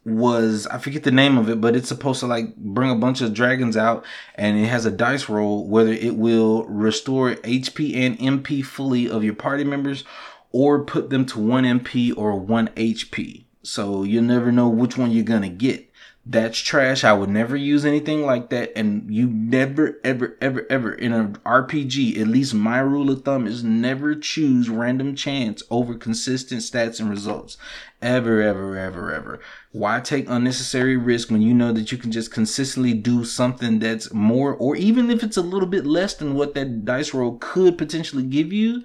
was 0.04 0.66
I 0.66 0.78
forget 0.78 1.02
the 1.02 1.10
name 1.10 1.38
of 1.38 1.48
it, 1.48 1.60
but 1.60 1.74
it's 1.74 1.88
supposed 1.88 2.20
to 2.20 2.26
like 2.26 2.54
bring 2.56 2.90
a 2.90 2.96
bunch 2.96 3.20
of 3.20 3.32
dragons 3.34 3.76
out, 3.76 4.04
and 4.34 4.58
it 4.58 4.66
has 4.66 4.86
a 4.86 4.90
dice 4.90 5.28
roll 5.28 5.66
whether 5.66 5.92
it 5.92 6.16
will 6.16 6.64
restore 6.64 7.34
HP 7.36 7.96
and 7.96 8.18
MP 8.18 8.64
fully 8.64 9.08
of 9.08 9.24
your 9.24 9.34
party 9.34 9.64
members, 9.64 10.04
or 10.52 10.84
put 10.84 11.10
them 11.10 11.24
to 11.26 11.38
one 11.38 11.64
MP 11.64 12.16
or 12.16 12.36
one 12.36 12.68
HP. 12.68 13.44
So 13.62 14.02
you'll 14.02 14.24
never 14.24 14.52
know 14.52 14.68
which 14.68 14.98
one 14.98 15.10
you're 15.10 15.24
gonna 15.24 15.48
get. 15.48 15.90
That's 16.26 16.58
trash. 16.58 17.04
I 17.04 17.12
would 17.12 17.28
never 17.28 17.54
use 17.54 17.84
anything 17.84 18.22
like 18.22 18.48
that. 18.48 18.72
And 18.74 19.14
you 19.14 19.26
never, 19.28 20.00
ever, 20.02 20.38
ever, 20.40 20.66
ever 20.70 20.94
in 20.94 21.12
an 21.12 21.36
RPG, 21.44 22.18
at 22.18 22.28
least 22.28 22.54
my 22.54 22.78
rule 22.78 23.10
of 23.10 23.24
thumb 23.24 23.46
is 23.46 23.62
never 23.62 24.14
choose 24.14 24.70
random 24.70 25.16
chance 25.16 25.62
over 25.70 25.94
consistent 25.94 26.62
stats 26.62 26.98
and 26.98 27.10
results. 27.10 27.58
Ever, 28.00 28.40
ever, 28.40 28.74
ever, 28.78 29.12
ever. 29.12 29.40
Why 29.72 30.00
take 30.00 30.24
unnecessary 30.28 30.96
risk 30.96 31.30
when 31.30 31.42
you 31.42 31.52
know 31.52 31.72
that 31.72 31.92
you 31.92 31.98
can 31.98 32.10
just 32.10 32.32
consistently 32.32 32.94
do 32.94 33.26
something 33.26 33.78
that's 33.78 34.10
more, 34.12 34.54
or 34.54 34.76
even 34.76 35.10
if 35.10 35.22
it's 35.22 35.36
a 35.36 35.42
little 35.42 35.68
bit 35.68 35.84
less 35.84 36.14
than 36.14 36.34
what 36.34 36.54
that 36.54 36.86
dice 36.86 37.12
roll 37.12 37.36
could 37.38 37.76
potentially 37.76 38.22
give 38.22 38.50
you? 38.50 38.82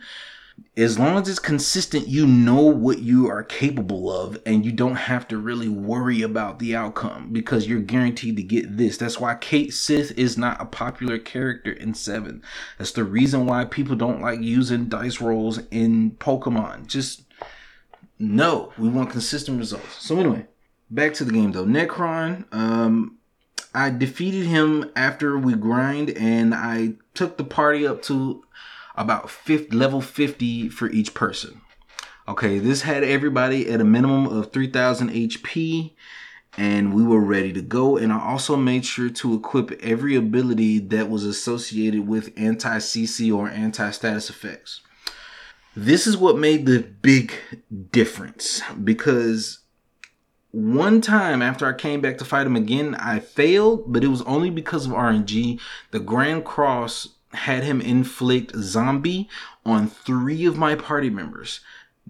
As 0.78 0.98
long 0.98 1.18
as 1.18 1.28
it's 1.28 1.39
consistent, 1.39 2.08
you 2.08 2.25
know 2.25 2.62
what 2.62 3.00
you 3.00 3.30
are 3.30 3.44
capable 3.44 4.12
of, 4.12 4.38
and 4.46 4.66
you 4.66 4.72
don't 4.72 4.96
have 4.96 5.28
to 5.30 5.38
really 5.38 5.70
worry 5.70 6.22
about 6.22 6.60
the 6.60 6.75
outcome 6.75 7.32
because 7.32 7.68
you're 7.68 7.80
guaranteed 7.80 8.38
to 8.38 8.44
get 8.44 8.78
this. 8.78 8.98
That's 8.98 9.20
why 9.20 9.36
Cait 9.36 9.74
Sith 9.74 10.18
is 10.18 10.38
not 10.38 10.62
a 10.62 10.66
popular 10.66 11.18
character 11.18 11.72
in 11.72 11.94
7. 11.94 12.42
That's 12.78 12.92
the 12.92 13.04
reason 13.04 13.46
why 13.46 13.66
people 13.66 13.96
don't 13.96 14.22
like 14.22 14.42
using 14.42 14.89
dice 14.89 15.22
rolls 15.22 15.60
in 15.72 16.12
Pokemon. 16.12 16.88
Just 16.88 17.24
no, 18.20 18.74
we 18.78 18.89
want 18.89 19.12
consistent 19.12 19.58
results. 19.58 20.06
So, 20.06 20.20
anyway, 20.20 20.46
back 20.92 21.13
to 21.16 21.24
the 21.24 21.32
game 21.32 21.54
though. 21.54 21.66
Necron, 21.66 22.54
um, 22.54 23.18
I 23.74 23.89
defeated 23.92 24.46
him 24.46 24.92
after 24.96 25.38
we 25.38 25.54
grind, 25.54 26.10
and 26.12 26.54
I 26.54 26.96
took 27.13 27.38
the 27.38 27.44
party 27.44 27.88
up 27.88 28.01
to 28.04 28.44
about 29.00 29.29
50, 29.29 29.75
level 29.75 30.01
50 30.01 30.70
for 30.70 30.89
each 30.91 31.13
person. 31.15 31.62
Okay, 32.27 32.60
this 32.60 32.84
had 32.84 33.03
everybody 33.03 33.68
at 33.72 33.82
a 33.82 33.86
minimum 33.86 34.27
of 34.27 34.51
3000 34.51 35.10
HP 35.10 35.94
and 36.58 36.94
we 36.94 37.03
were 37.03 37.22
ready 37.22 37.53
to 37.53 37.62
go. 37.62 37.98
And 37.98 38.12
I 38.12 38.20
also 38.20 38.56
made 38.56 38.86
sure 38.86 39.10
to 39.10 39.34
equip 39.34 39.72
every 39.82 40.15
ability 40.15 40.79
that 40.79 41.10
was 41.10 41.24
associated 41.24 42.08
with 42.08 42.34
anti 42.38 42.77
CC 42.77 43.34
or 43.36 43.50
anti 43.50 43.89
status 43.91 44.29
effects. 44.29 44.82
This 45.75 46.06
is 46.06 46.18
what 46.18 46.38
made 46.38 46.65
the 46.65 46.79
big 47.01 47.34
difference 47.91 48.62
because 48.84 49.60
one 50.51 51.00
time 51.00 51.41
after 51.41 51.65
I 51.65 51.74
came 51.74 52.01
back 52.01 52.18
to 52.18 52.25
fight 52.25 52.48
him 52.48 52.56
again, 52.56 52.96
I 52.96 53.20
failed, 53.20 53.94
but 53.94 54.03
it 54.03 54.08
was 54.08 54.24
only 54.24 54.50
because 54.50 54.88
of 54.88 54.91
RNG. 54.91 55.60
The 55.91 56.00
Grand 56.00 56.44
Cross 56.44 57.10
had 57.33 57.63
him 57.63 57.81
inflict 57.81 58.55
zombie 58.55 59.29
on 59.65 59.88
three 59.88 60.45
of 60.45 60.57
my 60.57 60.75
party 60.75 61.09
members. 61.09 61.59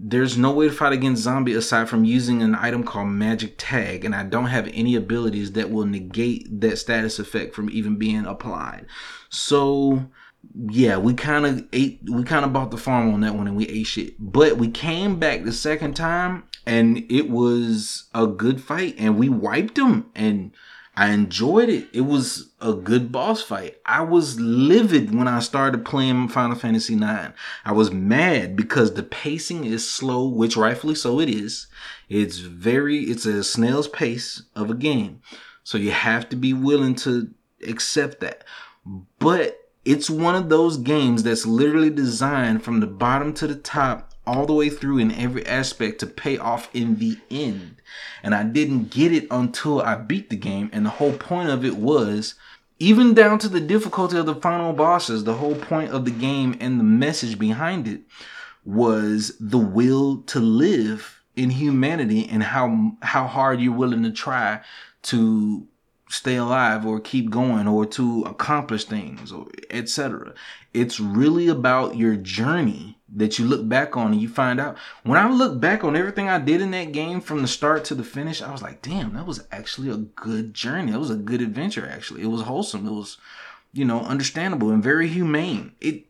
There's 0.02 0.38
no 0.38 0.52
way 0.52 0.68
to 0.68 0.74
fight 0.74 0.94
against 0.94 1.22
zombie 1.22 1.52
aside 1.52 1.88
from 1.88 2.04
using 2.04 2.42
an 2.42 2.54
item 2.54 2.84
called 2.84 3.08
magic 3.08 3.56
tag, 3.58 4.04
and 4.04 4.14
I 4.14 4.22
don't 4.22 4.46
have 4.46 4.70
any 4.72 4.94
abilities 4.94 5.52
that 5.52 5.70
will 5.70 5.84
negate 5.84 6.60
that 6.60 6.78
status 6.78 7.18
effect 7.18 7.54
from 7.54 7.68
even 7.68 7.96
being 7.96 8.24
applied. 8.24 8.86
So 9.28 10.06
yeah, 10.54 10.96
we 10.96 11.14
kind 11.14 11.46
of 11.46 11.66
ate, 11.72 12.00
we 12.10 12.24
kind 12.24 12.44
of 12.44 12.52
bought 12.52 12.70
the 12.70 12.78
farm 12.78 13.12
on 13.12 13.20
that 13.20 13.34
one 13.34 13.46
and 13.46 13.56
we 13.56 13.68
ate 13.68 13.86
shit. 13.86 14.14
But 14.18 14.56
we 14.56 14.68
came 14.68 15.18
back 15.18 15.44
the 15.44 15.52
second 15.52 15.94
time 15.94 16.44
and 16.66 17.04
it 17.10 17.28
was 17.28 18.04
a 18.14 18.26
good 18.26 18.62
fight 18.62 18.94
and 18.98 19.18
we 19.18 19.28
wiped 19.28 19.74
them 19.74 20.10
and 20.14 20.52
I 21.00 21.12
enjoyed 21.12 21.70
it. 21.70 21.88
It 21.94 22.02
was 22.02 22.50
a 22.60 22.74
good 22.74 23.10
boss 23.10 23.40
fight. 23.40 23.78
I 23.86 24.02
was 24.02 24.38
livid 24.38 25.14
when 25.14 25.28
I 25.28 25.40
started 25.40 25.82
playing 25.82 26.28
Final 26.28 26.58
Fantasy 26.58 26.92
IX. 26.92 27.32
I 27.64 27.72
was 27.72 27.90
mad 27.90 28.54
because 28.54 28.92
the 28.92 29.02
pacing 29.02 29.64
is 29.64 29.90
slow, 29.90 30.28
which 30.28 30.58
rightfully 30.58 30.94
so 30.94 31.18
it 31.18 31.30
is. 31.30 31.68
It's 32.10 32.36
very, 32.40 33.04
it's 33.04 33.24
a 33.24 33.42
snail's 33.42 33.88
pace 33.88 34.42
of 34.54 34.70
a 34.70 34.74
game. 34.74 35.22
So 35.64 35.78
you 35.78 35.90
have 35.90 36.28
to 36.28 36.36
be 36.36 36.52
willing 36.52 36.96
to 36.96 37.30
accept 37.66 38.20
that. 38.20 38.44
But 39.18 39.58
it's 39.86 40.10
one 40.10 40.34
of 40.34 40.50
those 40.50 40.76
games 40.76 41.22
that's 41.22 41.46
literally 41.46 41.88
designed 41.88 42.62
from 42.62 42.80
the 42.80 42.86
bottom 42.86 43.32
to 43.36 43.46
the 43.46 43.54
top 43.54 44.09
all 44.30 44.46
the 44.46 44.54
way 44.54 44.70
through 44.70 44.98
in 44.98 45.10
every 45.12 45.44
aspect 45.44 45.98
to 45.98 46.06
pay 46.06 46.38
off 46.38 46.70
in 46.72 46.96
the 46.96 47.18
end. 47.30 47.82
And 48.22 48.32
I 48.32 48.44
didn't 48.44 48.90
get 48.90 49.12
it 49.12 49.26
until 49.30 49.82
I 49.82 49.96
beat 49.96 50.30
the 50.30 50.36
game. 50.36 50.70
And 50.72 50.86
the 50.86 50.90
whole 50.90 51.12
point 51.12 51.50
of 51.50 51.64
it 51.64 51.76
was, 51.76 52.36
even 52.78 53.12
down 53.12 53.40
to 53.40 53.48
the 53.48 53.60
difficulty 53.60 54.16
of 54.16 54.26
the 54.26 54.34
final 54.36 54.72
bosses, 54.72 55.24
the 55.24 55.34
whole 55.34 55.56
point 55.56 55.90
of 55.90 56.04
the 56.04 56.12
game 56.12 56.56
and 56.60 56.78
the 56.78 56.84
message 56.84 57.38
behind 57.38 57.88
it 57.88 58.02
was 58.64 59.36
the 59.40 59.58
will 59.58 60.18
to 60.22 60.38
live 60.38 61.22
in 61.34 61.50
humanity 61.50 62.28
and 62.28 62.42
how 62.42 62.92
how 63.02 63.26
hard 63.26 63.60
you're 63.60 63.72
willing 63.72 64.02
to 64.02 64.12
try 64.12 64.60
to 65.02 65.66
stay 66.08 66.36
alive 66.36 66.84
or 66.86 67.00
keep 67.00 67.30
going 67.30 67.66
or 67.66 67.86
to 67.86 68.22
accomplish 68.22 68.84
things 68.84 69.32
or 69.32 69.46
etc. 69.70 70.34
It's 70.72 71.00
really 71.00 71.48
about 71.48 71.96
your 71.96 72.16
journey 72.16 72.99
that 73.16 73.38
you 73.38 73.46
look 73.46 73.68
back 73.68 73.96
on 73.96 74.12
and 74.12 74.20
you 74.20 74.28
find 74.28 74.60
out. 74.60 74.76
When 75.02 75.18
I 75.18 75.28
look 75.30 75.60
back 75.60 75.82
on 75.82 75.96
everything 75.96 76.28
I 76.28 76.38
did 76.38 76.60
in 76.60 76.70
that 76.72 76.92
game 76.92 77.20
from 77.20 77.42
the 77.42 77.48
start 77.48 77.84
to 77.86 77.94
the 77.94 78.04
finish, 78.04 78.40
I 78.40 78.52
was 78.52 78.62
like, 78.62 78.82
damn, 78.82 79.14
that 79.14 79.26
was 79.26 79.44
actually 79.50 79.90
a 79.90 79.96
good 79.96 80.54
journey. 80.54 80.92
It 80.92 80.98
was 80.98 81.10
a 81.10 81.16
good 81.16 81.42
adventure, 81.42 81.88
actually. 81.90 82.22
It 82.22 82.28
was 82.28 82.42
wholesome. 82.42 82.86
It 82.86 82.92
was, 82.92 83.18
you 83.72 83.84
know, 83.84 84.00
understandable 84.00 84.70
and 84.70 84.82
very 84.82 85.08
humane. 85.08 85.72
It 85.80 86.06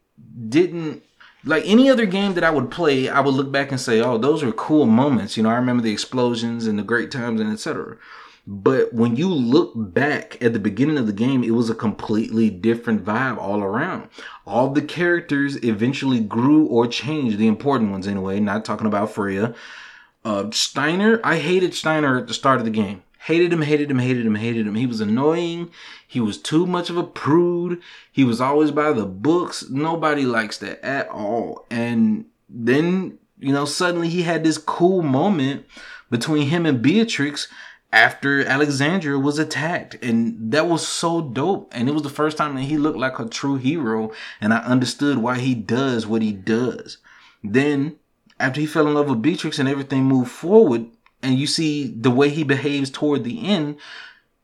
didn't 0.49 1.03
like 1.45 1.65
any 1.67 1.89
other 1.89 2.07
game 2.07 2.35
that 2.35 2.45
I 2.45 2.51
would 2.51 2.71
play, 2.71 3.09
I 3.09 3.21
would 3.21 3.35
look 3.35 3.51
back 3.51 3.71
and 3.71 3.81
say, 3.81 4.01
"Oh, 4.01 4.19
those 4.19 4.43
are 4.43 4.53
cool 4.53 4.87
moments." 4.87 5.37
You 5.37 5.43
know, 5.43 5.49
I 5.49 5.57
remember 5.57 5.83
the 5.83 5.93
explosions 5.93 6.67
and 6.67 6.79
the 6.79 6.83
great 6.83 7.11
times 7.11 7.41
and 7.41 7.53
etc. 7.53 7.97
But 8.53 8.93
when 8.93 9.15
you 9.15 9.29
look 9.29 9.75
back 9.77 10.37
at 10.43 10.53
the 10.53 10.59
beginning 10.59 10.99
of 10.99 11.07
the 11.07 11.13
game, 11.13 11.45
it 11.45 11.53
was 11.53 11.71
a 11.71 11.75
completely 11.75 12.51
different 12.51 13.05
vibe 13.05 13.39
all 13.39 13.63
around. 13.63 14.09
All 14.45 14.71
the 14.71 14.83
characters 14.83 15.63
eventually 15.63 16.19
grew 16.19 16.67
or 16.67 16.89
changed, 16.89 17.39
the 17.39 17.47
important 17.47 17.93
ones 17.93 18.09
anyway, 18.09 18.41
not 18.41 18.65
talking 18.65 18.89
about 18.89 19.13
Freya. 19.13 19.55
Uh, 20.25 20.51
Steiner, 20.51 21.21
I 21.23 21.39
hated 21.39 21.75
Steiner 21.75 22.19
at 22.19 22.27
the 22.27 22.35
start 22.35 22.59
of 22.59 22.65
the 22.65 22.73
game. 22.73 23.05
Hated 23.21 23.53
him, 23.53 23.63
hated 23.63 23.89
him, 23.89 24.01
hated 24.01 24.27
him, 24.27 24.35
hated 24.35 24.67
him. 24.67 24.75
He 24.75 24.87
was 24.87 25.01
annoying. 25.01 25.71
He 26.05 26.19
was 26.19 26.37
too 26.37 26.67
much 26.67 26.91
of 26.91 26.97
a 26.97 27.05
prude. 27.05 27.81
He 28.11 28.25
was 28.25 28.41
always 28.41 28.73
by 28.73 28.93
the 28.93 29.07
books. 29.07 29.71
Nobody 29.71 30.25
likes 30.25 30.59
that 30.59 30.85
at 30.85 31.09
all. 31.11 31.67
And 31.71 32.25
then, 32.49 33.19
you 33.39 33.53
know, 33.53 33.65
suddenly 33.65 34.09
he 34.09 34.23
had 34.23 34.43
this 34.43 34.59
cool 34.59 35.03
moment 35.03 35.67
between 36.11 36.49
him 36.49 36.67
and 36.67 36.83
Beatrix 36.83 37.47
after 37.93 38.45
Alexandria 38.45 39.19
was 39.19 39.39
attacked. 39.39 39.97
And 40.03 40.53
that 40.53 40.69
was 40.69 40.87
so 40.87 41.21
dope. 41.21 41.73
And 41.75 41.89
it 41.89 41.93
was 41.93 42.03
the 42.03 42.09
first 42.09 42.37
time 42.37 42.55
that 42.55 42.63
he 42.63 42.77
looked 42.77 42.99
like 42.99 43.19
a 43.19 43.27
true 43.27 43.57
hero. 43.57 44.13
And 44.41 44.53
I 44.53 44.59
understood 44.59 45.19
why 45.19 45.39
he 45.39 45.55
does 45.55 46.07
what 46.07 46.23
he 46.23 46.33
does. 46.33 46.99
Then, 47.43 47.97
after 48.39 48.61
he 48.61 48.67
fell 48.67 48.87
in 48.87 48.95
love 48.95 49.09
with 49.09 49.23
Beatrix 49.23 49.59
and 49.59 49.69
everything 49.69 50.05
moved 50.05 50.31
forward, 50.31 50.87
and 51.23 51.39
you 51.39 51.47
see 51.47 51.89
the 51.89 52.11
way 52.11 52.31
he 52.31 52.45
behaves 52.45 52.91
toward 52.91 53.25
the 53.25 53.47
end, 53.47 53.77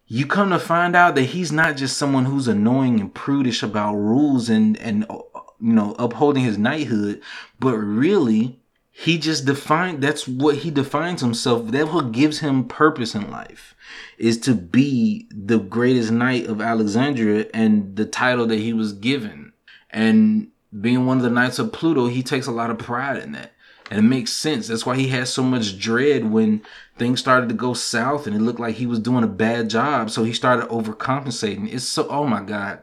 you 0.06 0.26
come 0.26 0.50
to 0.50 0.58
find 0.58 0.94
out 0.94 1.14
that 1.14 1.22
he's 1.22 1.50
not 1.50 1.76
just 1.76 1.96
someone 1.96 2.26
who's 2.26 2.48
annoying 2.48 3.00
and 3.00 3.14
prudish 3.14 3.62
about 3.62 3.94
rules 3.94 4.48
and, 4.48 4.76
and 4.78 5.04
uh, 5.08 5.18
you 5.60 5.72
know, 5.72 5.94
upholding 5.98 6.44
his 6.44 6.58
knighthood, 6.58 7.22
but 7.58 7.76
really 7.76 8.60
he 8.98 9.18
just 9.18 9.44
defined 9.44 10.02
that's 10.02 10.26
what 10.26 10.56
he 10.56 10.70
defines 10.70 11.20
himself 11.20 11.66
that's 11.68 11.90
what 11.90 12.12
gives 12.12 12.38
him 12.38 12.66
purpose 12.66 13.14
in 13.14 13.30
life 13.30 13.74
is 14.18 14.38
to 14.38 14.54
be 14.54 15.28
the 15.30 15.58
greatest 15.58 16.10
knight 16.10 16.46
of 16.46 16.60
alexandria 16.60 17.46
and 17.52 17.96
the 17.96 18.06
title 18.06 18.46
that 18.46 18.58
he 18.58 18.72
was 18.72 18.92
given. 18.92 19.52
And 19.90 20.48
being 20.80 21.06
one 21.06 21.18
of 21.18 21.22
the 21.22 21.30
knights 21.30 21.58
of 21.58 21.72
pluto 21.72 22.06
he 22.06 22.22
takes 22.22 22.46
a 22.46 22.52
lot 22.52 22.70
of 22.70 22.78
pride 22.78 23.22
in 23.22 23.32
that. 23.32 23.52
And 23.88 24.00
it 24.00 24.02
makes 24.02 24.32
sense. 24.32 24.66
That's 24.66 24.84
why 24.84 24.96
he 24.96 25.08
has 25.08 25.32
so 25.32 25.44
much 25.44 25.78
dread 25.78 26.30
when 26.30 26.62
things 26.98 27.20
started 27.20 27.48
to 27.50 27.54
go 27.54 27.72
south 27.72 28.26
and 28.26 28.34
it 28.34 28.40
looked 28.40 28.58
like 28.58 28.74
he 28.74 28.86
was 28.86 28.98
doing 28.98 29.22
a 29.22 29.28
bad 29.28 29.70
job. 29.70 30.10
So 30.10 30.24
he 30.24 30.32
started 30.32 30.68
overcompensating. 30.68 31.72
It's 31.72 31.84
so 31.84 32.08
oh 32.08 32.26
my 32.26 32.42
god. 32.42 32.82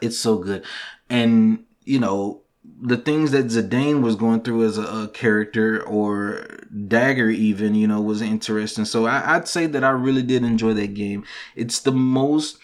It's 0.00 0.18
so 0.18 0.38
good. 0.38 0.64
And 1.10 1.64
you 1.84 1.98
know, 1.98 2.42
the 2.80 2.96
things 2.96 3.32
that 3.32 3.46
Zidane 3.46 4.02
was 4.02 4.16
going 4.16 4.42
through 4.42 4.64
as 4.64 4.78
a, 4.78 4.82
a, 4.82 5.08
character 5.08 5.82
or 5.82 6.46
Dagger 6.86 7.28
even, 7.28 7.74
you 7.74 7.86
know, 7.86 8.00
was 8.00 8.22
interesting. 8.22 8.84
So 8.84 9.06
I, 9.06 9.36
I'd 9.36 9.48
say 9.48 9.66
that 9.66 9.84
I 9.84 9.90
really 9.90 10.22
did 10.22 10.44
enjoy 10.44 10.74
that 10.74 10.94
game. 10.94 11.24
It's 11.56 11.80
the 11.80 11.92
most 11.92 12.58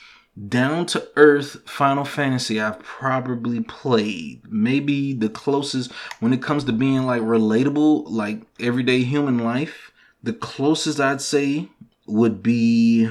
down 0.49 0.87
to 0.87 1.09
earth 1.17 1.69
Final 1.69 2.05
Fantasy 2.05 2.61
I've 2.61 2.81
probably 2.81 3.61
played. 3.61 4.43
Maybe 4.49 5.13
the 5.13 5.29
closest 5.29 5.93
when 6.21 6.33
it 6.33 6.43
comes 6.43 6.65
to 6.65 6.73
being 6.73 7.05
like 7.05 7.23
relatable, 7.23 8.05
like 8.09 8.43
everyday 8.61 9.03
human 9.03 9.39
life. 9.39 9.93
The 10.23 10.33
closest 10.33 11.01
I'd 11.01 11.21
say 11.21 11.69
would 12.07 12.43
be 12.43 13.11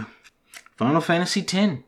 Final 0.78 1.02
Fantasy 1.02 1.42
X. 1.42 1.84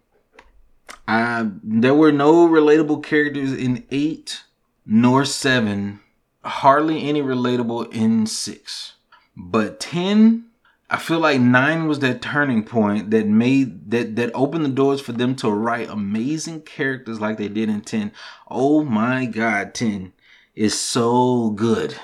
I, 1.07 1.49
there 1.63 1.93
were 1.93 2.11
no 2.11 2.47
relatable 2.47 3.03
characters 3.03 3.53
in 3.53 3.85
8 3.91 4.43
nor 4.85 5.25
7. 5.25 5.99
Hardly 6.43 7.07
any 7.09 7.21
relatable 7.21 7.91
in 7.93 8.27
6. 8.27 8.93
But 9.35 9.79
10 9.79 10.45
I 10.89 10.97
feel 10.97 11.19
like 11.19 11.41
nine 11.41 11.87
was 11.87 11.99
that 11.99 12.21
turning 12.21 12.63
point 12.63 13.09
that 13.09 13.25
made 13.25 13.89
that 13.89 14.15
that 14.17 14.31
opened 14.35 14.65
the 14.65 14.69
doors 14.69 15.01
for 15.01 15.13
them 15.13 15.35
to 15.37 15.49
write 15.49 15.89
amazing 15.89 16.61
characters 16.61 17.19
like 17.19 17.37
they 17.37 17.47
did 17.47 17.69
in 17.69 17.81
ten. 17.81 18.11
Oh 18.47 18.83
my 18.83 19.25
god, 19.25 19.73
ten 19.73 20.13
is 20.53 20.79
so 20.79 21.49
good. 21.49 21.95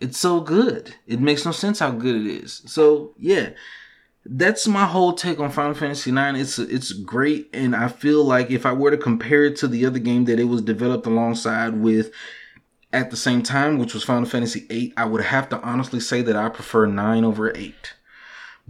It's 0.00 0.18
so 0.18 0.40
good. 0.40 0.94
It 1.06 1.20
makes 1.20 1.44
no 1.44 1.52
sense 1.52 1.78
how 1.78 1.90
good 1.90 2.16
it 2.16 2.26
is. 2.26 2.62
So 2.66 3.12
yeah, 3.18 3.50
that's 4.24 4.68
my 4.68 4.86
whole 4.86 5.12
take 5.14 5.40
on 5.40 5.50
Final 5.50 5.74
Fantasy 5.74 6.10
IX. 6.10 6.38
It's 6.38 6.58
it's 6.58 6.92
great, 6.92 7.50
and 7.52 7.74
I 7.74 7.88
feel 7.88 8.24
like 8.24 8.50
if 8.50 8.64
I 8.64 8.72
were 8.72 8.90
to 8.90 8.96
compare 8.96 9.44
it 9.44 9.56
to 9.56 9.68
the 9.68 9.84
other 9.86 9.98
game 9.98 10.24
that 10.26 10.38
it 10.38 10.44
was 10.44 10.62
developed 10.62 11.06
alongside 11.06 11.74
with 11.80 12.12
at 12.92 13.10
the 13.10 13.16
same 13.16 13.42
time, 13.42 13.78
which 13.78 13.94
was 13.94 14.04
Final 14.04 14.26
Fantasy 14.26 14.60
VIII, 14.60 14.92
I 14.96 15.06
would 15.06 15.22
have 15.22 15.48
to 15.48 15.60
honestly 15.60 16.00
say 16.00 16.22
that 16.22 16.36
I 16.36 16.48
prefer 16.50 16.86
nine 16.86 17.24
over 17.24 17.56
eight 17.56 17.94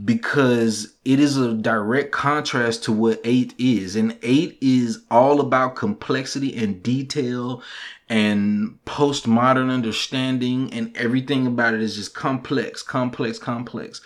because 0.03 0.95
it 1.05 1.21
is 1.21 1.37
a 1.37 1.55
direct 1.55 2.13
contrast 2.13 2.85
to 2.85 2.93
what 2.93 3.21
8 3.25 3.55
is. 3.59 3.95
And 3.97 4.17
8 4.23 4.59
is 4.61 5.05
all 5.11 5.41
about 5.41 5.77
complexity 5.77 6.57
and 6.57 6.83
detail 6.83 7.63
and 8.09 8.79
postmodern 8.87 9.71
understanding, 9.71 10.73
and 10.73 10.97
everything 10.97 11.47
about 11.47 11.75
it 11.75 11.83
is 11.83 11.97
just 11.97 12.15
complex, 12.15 12.83
complex, 12.83 13.39
complex. 13.39 14.01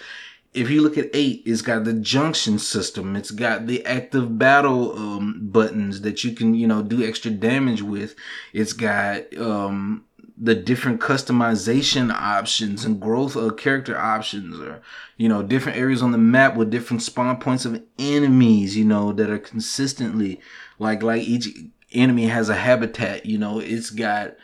If 0.56 0.70
you 0.70 0.82
look 0.82 0.96
at 0.96 1.10
8, 1.12 1.42
it's 1.44 1.62
got 1.62 1.84
the 1.84 1.92
junction 1.92 2.58
system, 2.58 3.14
it's 3.14 3.30
got 3.30 3.66
the 3.66 3.84
active 3.84 4.38
battle 4.38 4.96
um, 4.96 5.40
buttons 5.42 6.00
that 6.00 6.24
you 6.24 6.32
can, 6.32 6.54
you 6.54 6.66
know, 6.66 6.82
do 6.82 7.06
extra 7.06 7.30
damage 7.30 7.82
with, 7.82 8.14
it's 8.52 8.72
got 8.72 9.36
um, 9.36 10.04
the 10.38 10.54
different 10.54 11.00
customization 11.00 12.12
options 12.12 12.84
and 12.84 13.00
growth 13.00 13.36
of 13.36 13.56
character 13.56 13.98
options 13.98 14.58
or 14.60 14.82
you 15.16 15.28
know 15.28 15.42
different 15.42 15.78
areas 15.78 16.02
on 16.02 16.12
the 16.12 16.18
map 16.18 16.56
with 16.56 16.70
different 16.70 17.02
spawn 17.02 17.38
points 17.38 17.64
of 17.64 17.82
enemies 17.98 18.76
you 18.76 18.84
know 18.84 19.12
that 19.12 19.30
are 19.30 19.38
consistently 19.38 20.38
like 20.78 21.02
like 21.02 21.22
each 21.22 21.48
enemy 21.92 22.26
has 22.26 22.48
a 22.48 22.54
habitat 22.54 23.26
you 23.26 23.38
know. 23.38 23.58
It's 23.58 23.90
got 23.90 24.36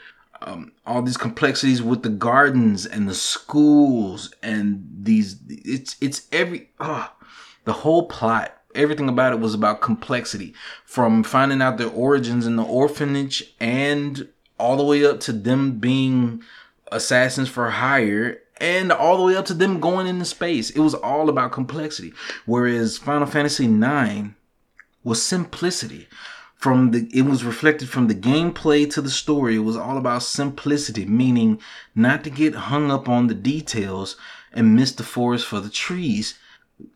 um, 0.47 0.73
all 0.87 1.03
these 1.03 1.17
complexities 1.17 1.83
with 1.83 2.03
the 2.03 2.09
gardens 2.09 2.87
and 2.87 3.09
the 3.09 3.15
schools 3.15 4.35
and 4.43 4.87
these 5.01 5.37
it's 5.49 5.97
it's 6.01 6.27
every 6.33 6.71
oh, 6.81 7.13
the 7.65 7.73
whole 7.73 8.07
plot 8.07 8.57
everything 8.75 9.09
about 9.09 9.33
it 9.33 9.41
was 9.41 9.55
about 9.55 9.81
complexity 9.81 10.55
from 10.85 11.23
finding 11.23 11.61
out 11.61 11.79
their 11.79 11.91
origins 11.91 12.47
in 12.47 12.57
the 12.57 12.65
orphanage 12.65 13.55
and 13.61 14.29
all 14.59 14.77
the 14.77 14.85
way 14.85 15.05
up 15.05 15.21
to 15.21 15.33
them 15.33 15.79
being 15.79 16.43
assassins 16.91 17.49
for 17.49 17.71
hire 17.71 18.39
and 18.63 18.93
all 18.93 19.17
the 19.17 19.25
way 19.25 19.37
up 19.37 19.45
to 19.47 19.55
them 19.55 19.81
going 19.81 20.07
into 20.07 20.25
space. 20.25 20.71
It 20.71 20.79
was 20.79 20.95
all 20.95 21.29
about 21.29 21.53
complexity. 21.53 22.13
Whereas 22.47 22.97
Final 22.97 23.27
Fantasy 23.27 23.65
IX 23.65 24.31
was 25.03 25.21
simplicity. 25.21 26.07
From 26.63 26.93
the 26.93 27.11
it 27.13 27.23
was 27.23 27.43
reflected 27.43 27.89
from 27.89 28.07
the 28.07 28.15
gameplay 28.15 28.89
to 28.93 29.03
the 29.03 29.11
story. 29.11 29.57
It 29.57 29.67
was 29.71 29.77
all 29.77 29.99
about 29.99 30.23
simplicity, 30.23 31.05
meaning 31.05 31.61
not 31.93 32.23
to 32.23 32.31
get 32.31 32.55
hung 32.55 32.89
up 32.89 33.09
on 33.09 33.27
the 33.27 33.35
details 33.35 34.17
and 34.53 34.77
miss 34.77 34.93
the 34.93 35.03
forest 35.03 35.45
for 35.45 35.59
the 35.59 35.69
trees. 35.69 36.39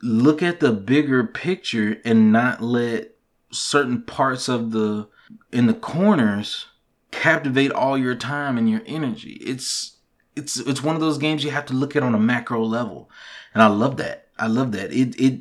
Look 0.02 0.40
at 0.40 0.60
the 0.60 0.70
bigger 0.70 1.24
picture 1.24 2.00
and 2.04 2.30
not 2.30 2.62
let 2.62 3.16
certain 3.50 4.02
parts 4.02 4.48
of 4.48 4.70
the 4.70 5.08
in 5.50 5.66
the 5.66 5.74
corners 5.74 6.66
captivate 7.10 7.72
all 7.72 7.98
your 7.98 8.14
time 8.14 8.56
and 8.58 8.70
your 8.70 8.82
energy. 8.86 9.32
It's 9.44 9.96
it's 10.36 10.58
it's 10.58 10.84
one 10.84 10.94
of 10.94 11.00
those 11.00 11.18
games 11.18 11.42
you 11.42 11.50
have 11.50 11.66
to 11.66 11.74
look 11.74 11.96
at 11.96 12.04
on 12.04 12.14
a 12.14 12.20
macro 12.20 12.62
level. 12.62 13.10
And 13.52 13.64
I 13.64 13.66
love 13.66 13.96
that. 13.96 14.28
I 14.38 14.46
love 14.46 14.70
that. 14.72 14.92
It 14.92 15.20
it 15.20 15.40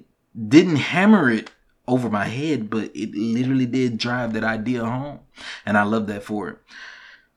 didn't 0.50 0.78
hammer 0.78 1.30
it 1.30 1.52
over 1.88 2.10
my 2.10 2.26
head, 2.26 2.70
but 2.70 2.92
it 2.96 3.14
literally 3.14 3.66
did 3.66 3.98
drive 3.98 4.34
that 4.34 4.44
idea 4.44 4.84
home. 4.84 5.20
And 5.66 5.78
I 5.78 5.84
love 5.84 6.08
that 6.08 6.24
for 6.24 6.50
it. 6.50 6.58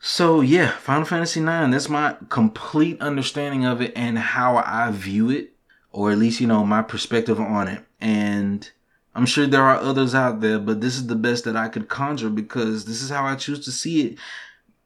So 0.00 0.40
yeah, 0.40 0.70
Final 0.70 1.04
Fantasy 1.04 1.40
9, 1.40 1.70
that's 1.70 1.88
my 1.88 2.16
complete 2.28 3.00
understanding 3.00 3.64
of 3.64 3.80
it 3.80 3.92
and 3.96 4.18
how 4.18 4.56
I 4.56 4.90
view 4.92 5.30
it, 5.30 5.52
or 5.90 6.12
at 6.12 6.18
least, 6.18 6.40
you 6.40 6.46
know, 6.46 6.64
my 6.64 6.82
perspective 6.82 7.40
on 7.40 7.68
it. 7.68 7.84
And 8.00 8.70
I'm 9.14 9.26
sure 9.26 9.46
there 9.46 9.64
are 9.64 9.76
others 9.76 10.14
out 10.14 10.40
there, 10.40 10.60
but 10.60 10.80
this 10.80 10.94
is 10.94 11.08
the 11.08 11.16
best 11.16 11.44
that 11.44 11.56
I 11.56 11.68
could 11.68 11.88
conjure 11.88 12.30
because 12.30 12.84
this 12.84 13.02
is 13.02 13.10
how 13.10 13.24
I 13.24 13.34
choose 13.34 13.64
to 13.64 13.72
see 13.72 14.06
it. 14.06 14.18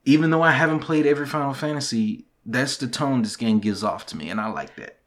Even 0.05 0.31
though 0.31 0.43
I 0.43 0.53
haven't 0.53 0.81
played 0.81 1.07
every 1.07 1.27
Final 1.27 1.53
Fantasy, 1.55 2.25
that's 2.47 2.77
the 2.79 2.89
tone 2.89 3.23
this 3.23 3.37
game 3.37 3.61
gives 3.61 3.85
off 3.85 4.07
to 4.07 4.17
me, 4.17 4.31
and 4.31 4.41
I 4.41 4.49
like 4.49 4.75
that. 4.77 4.99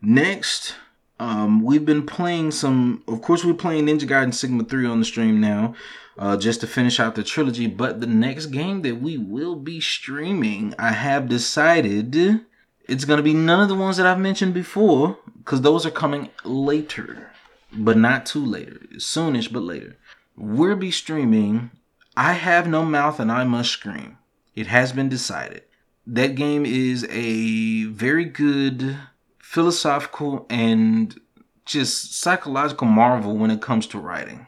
Next, 0.00 0.74
um, 1.18 1.62
we've 1.62 1.84
been 1.84 2.06
playing 2.06 2.50
some. 2.50 3.02
Of 3.08 3.22
course, 3.22 3.44
we're 3.44 3.54
playing 3.54 3.86
Ninja 3.86 4.08
Gaiden 4.08 4.34
Sigma 4.34 4.64
3 4.64 4.86
on 4.86 4.98
the 4.98 5.04
stream 5.04 5.40
now, 5.40 5.74
uh, 6.18 6.36
just 6.36 6.60
to 6.60 6.66
finish 6.66 7.00
out 7.00 7.14
the 7.14 7.22
trilogy. 7.22 7.66
But 7.66 8.00
the 8.00 8.06
next 8.06 8.46
game 8.46 8.82
that 8.82 9.00
we 9.00 9.16
will 9.18 9.56
be 9.56 9.80
streaming, 9.80 10.74
I 10.78 10.92
have 10.92 11.28
decided 11.28 12.44
it's 12.88 13.04
going 13.04 13.18
to 13.18 13.22
be 13.22 13.34
none 13.34 13.60
of 13.60 13.68
the 13.68 13.74
ones 13.74 13.96
that 13.96 14.06
I've 14.06 14.18
mentioned 14.18 14.54
before, 14.54 15.18
because 15.38 15.62
those 15.62 15.86
are 15.86 15.90
coming 15.90 16.30
later 16.44 17.30
but 17.72 17.96
not 17.96 18.26
too 18.26 18.44
later. 18.44 18.80
Soonish, 18.94 19.52
but 19.52 19.62
later. 19.62 19.96
We'll 20.36 20.76
be 20.76 20.90
streaming 20.90 21.70
I 22.16 22.32
Have 22.32 22.66
No 22.66 22.84
Mouth 22.84 23.20
and 23.20 23.30
I 23.30 23.44
Must 23.44 23.70
Scream. 23.70 24.18
It 24.54 24.68
has 24.68 24.92
been 24.92 25.08
decided. 25.08 25.62
That 26.06 26.34
game 26.34 26.64
is 26.64 27.04
a 27.10 27.84
very 27.84 28.24
good 28.24 28.96
philosophical 29.56 30.44
and 30.50 31.18
just 31.64 32.20
psychological 32.20 32.86
marvel 32.86 33.34
when 33.38 33.50
it 33.50 33.62
comes 33.62 33.86
to 33.86 33.98
writing. 33.98 34.46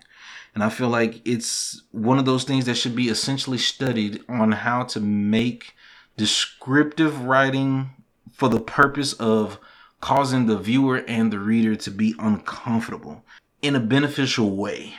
And 0.55 0.63
I 0.63 0.69
feel 0.69 0.91
like 0.91 1.27
it's 1.27 1.81
one 1.93 2.19
of 2.19 2.27
those 2.27 2.45
things 2.45 2.67
that 2.67 2.75
should 2.75 2.95
be 2.95 3.09
essentially 3.09 3.57
studied 3.57 4.23
on 4.29 4.53
how 4.53 4.83
to 4.83 5.01
make 5.01 5.75
descriptive 6.19 7.23
writing 7.25 7.89
for 8.35 8.51
the 8.51 8.61
purpose 8.61 9.15
of 9.15 9.59
causing 10.03 10.45
the 10.45 10.59
viewer 10.59 11.03
and 11.09 11.33
the 11.33 11.39
reader 11.39 11.75
to 11.75 11.91
be 11.91 12.15
uncomfortable 12.19 13.25
in 13.63 13.75
a 13.75 13.81
beneficial 13.81 14.57
way. 14.57 14.93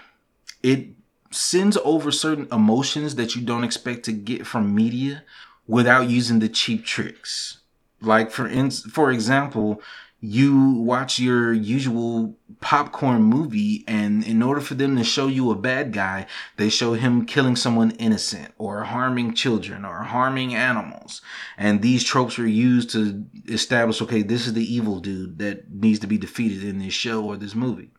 It 0.63 0.87
sends 1.29 1.77
over 1.83 2.11
certain 2.11 2.47
emotions 2.51 3.13
that 3.13 3.35
you 3.35 3.43
don't 3.43 3.63
expect 3.63 4.05
to 4.05 4.11
get 4.11 4.47
from 4.47 4.73
media 4.73 5.23
without 5.67 6.09
using 6.09 6.39
the 6.39 6.49
cheap 6.49 6.83
tricks. 6.83 7.58
Like 8.01 8.31
for 8.31 8.47
in, 8.47 8.71
for 8.71 9.11
example, 9.11 9.81
you 10.21 10.71
watch 10.71 11.17
your 11.17 11.53
usual 11.53 12.37
popcorn 12.59 13.21
movie 13.21 13.85
and 13.87 14.23
in 14.25 14.41
order 14.41 14.59
for 14.59 14.73
them 14.73 14.97
to 14.97 15.03
show 15.03 15.27
you 15.27 15.49
a 15.49 15.55
bad 15.55 15.93
guy 15.93 16.27
they 16.57 16.67
show 16.67 16.93
him 16.93 17.25
killing 17.25 17.55
someone 17.55 17.91
innocent 17.91 18.53
or 18.57 18.83
harming 18.83 19.33
children 19.33 19.85
or 19.85 20.03
harming 20.03 20.53
animals. 20.53 21.21
And 21.57 21.81
these 21.81 22.03
tropes 22.03 22.37
are 22.37 22.47
used 22.47 22.89
to 22.91 23.25
establish 23.47 24.01
okay 24.01 24.21
this 24.21 24.45
is 24.45 24.53
the 24.53 24.73
evil 24.73 24.99
dude 24.99 25.39
that 25.39 25.71
needs 25.71 25.99
to 25.99 26.07
be 26.07 26.17
defeated 26.17 26.63
in 26.63 26.79
this 26.79 26.93
show 26.93 27.23
or 27.23 27.37
this 27.37 27.55
movie. 27.55 27.91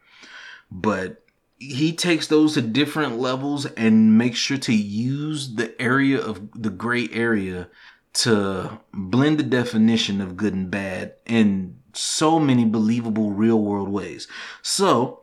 But 0.71 1.25
he 1.59 1.93
takes 1.93 2.27
those 2.27 2.55
to 2.55 2.63
different 2.63 3.19
levels 3.19 3.67
and 3.67 4.17
makes 4.17 4.39
sure 4.39 4.59
to 4.59 4.75
use 4.75 5.55
the 5.55 5.81
area 5.81 6.21
of 6.21 6.51
the 6.55 6.71
gray 6.71 7.09
area 7.13 7.69
to 8.13 8.81
blend 8.93 9.39
the 9.39 9.45
definition 9.45 10.21
of 10.21 10.37
good 10.37 10.55
and 10.55 10.71
bad 10.71 11.15
in 11.27 11.79
so 11.93 12.39
many 12.39 12.65
believable 12.65 13.31
real 13.31 13.61
world 13.61 13.89
ways. 13.89 14.27
So 14.63 15.21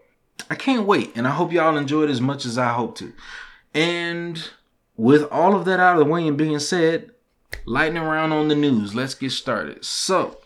I 0.50 0.56
can't 0.56 0.86
wait, 0.86 1.12
and 1.16 1.28
I 1.28 1.32
hope 1.32 1.52
y'all 1.52 1.78
enjoyed 1.78 2.10
as 2.10 2.22
much 2.22 2.46
as 2.46 2.58
I 2.58 2.74
hope 2.74 2.98
to. 2.98 3.14
And 3.74 4.50
with 4.96 5.24
all 5.32 5.56
of 5.56 5.66
that 5.66 5.80
out 5.80 6.00
of 6.00 6.06
the 6.06 6.12
way 6.12 6.28
and 6.28 6.38
being 6.38 6.60
said, 6.60 7.12
lightning 7.66 8.04
round 8.04 8.34
on 8.34 8.48
the 8.48 8.56
news. 8.56 8.96
Let's 8.96 9.14
get 9.14 9.32
started. 9.32 9.84
So, 9.86 10.38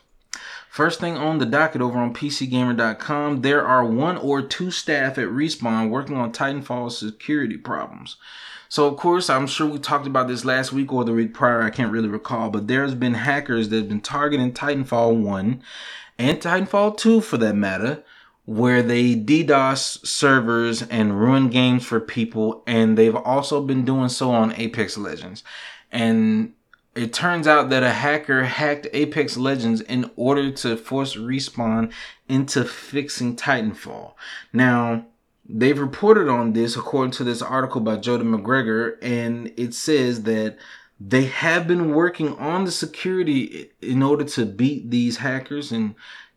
first 0.70 1.00
thing 1.00 1.16
on 1.16 1.38
the 1.38 1.46
docket 1.46 1.82
over 1.82 1.98
on 1.98 2.14
PCGamer.com, 2.14 3.42
there 3.42 3.66
are 3.66 3.86
one 3.86 4.18
or 4.18 4.42
two 4.42 4.72
staff 4.72 5.18
at 5.18 5.28
Respawn 5.28 5.90
working 5.90 6.18
on 6.18 6.34
Titanfall 6.34 6.92
security 6.92 7.58
problems. 7.58 8.18
So, 8.72 8.88
of 8.88 8.96
course, 8.96 9.30
I'm 9.30 9.48
sure 9.48 9.68
we 9.68 9.80
talked 9.80 10.08
about 10.08 10.30
this 10.30 10.46
last 10.46 10.72
week 10.72 10.94
or 10.94 11.04
the 11.04 11.12
week 11.12 11.34
prior. 11.34 11.62
I 11.62 11.70
can't 11.70 11.92
really 11.92 12.08
recall, 12.08 12.50
but 12.50 12.70
there's 12.70 12.96
been 12.96 13.16
hackers 13.16 13.68
that 13.68 13.76
have 13.76 13.90
been 13.90 14.00
targeting 14.00 14.54
Titanfall 14.54 15.22
1 15.22 15.62
and 16.18 16.38
Titanfall 16.40 16.96
2 16.96 17.20
for 17.20 17.36
that 17.36 17.54
matter, 17.54 18.02
where 18.46 18.82
they 18.82 19.14
DDoS 19.14 20.08
servers 20.08 20.84
and 20.84 21.20
ruin 21.20 21.50
games 21.50 21.86
for 21.86 22.00
people. 22.00 22.64
And 22.66 22.98
they've 22.98 23.14
also 23.14 23.62
been 23.62 23.84
doing 23.84 24.08
so 24.08 24.32
on 24.32 24.56
Apex 24.56 24.98
Legends. 24.98 25.44
And 25.92 26.54
it 26.96 27.12
turns 27.12 27.48
out 27.48 27.72
that 27.72 27.84
a 27.84 27.92
hacker 27.92 28.46
hacked 28.46 28.88
Apex 28.94 29.36
Legends 29.36 29.82
in 29.82 30.10
order 30.16 30.50
to 30.50 30.78
force 30.78 31.18
Respawn 31.18 31.92
into 32.30 32.64
fixing 32.64 33.36
Titanfall. 33.36 34.14
Now, 34.54 35.08
they've 35.54 35.80
reported 35.80 36.28
on 36.28 36.54
this 36.54 36.76
according 36.76 37.12
to 37.12 37.24
this 37.24 37.42
article 37.42 37.82
by 37.82 37.98
Jody 37.98 38.24
Macgregor, 38.24 38.98
and 39.02 39.52
it 39.58 39.74
says 39.74 40.24
that 40.24 40.58
they 41.00 41.26
have 41.26 41.68
been 41.68 41.94
working 41.94 42.38
on 42.38 42.66
the 42.66 42.72
security 42.72 43.72
in 43.82 44.04
order 44.04 44.24
to 44.24 44.46
beat 44.46 44.92
these 44.92 45.18
hackers 45.18 45.72
and 45.72 45.96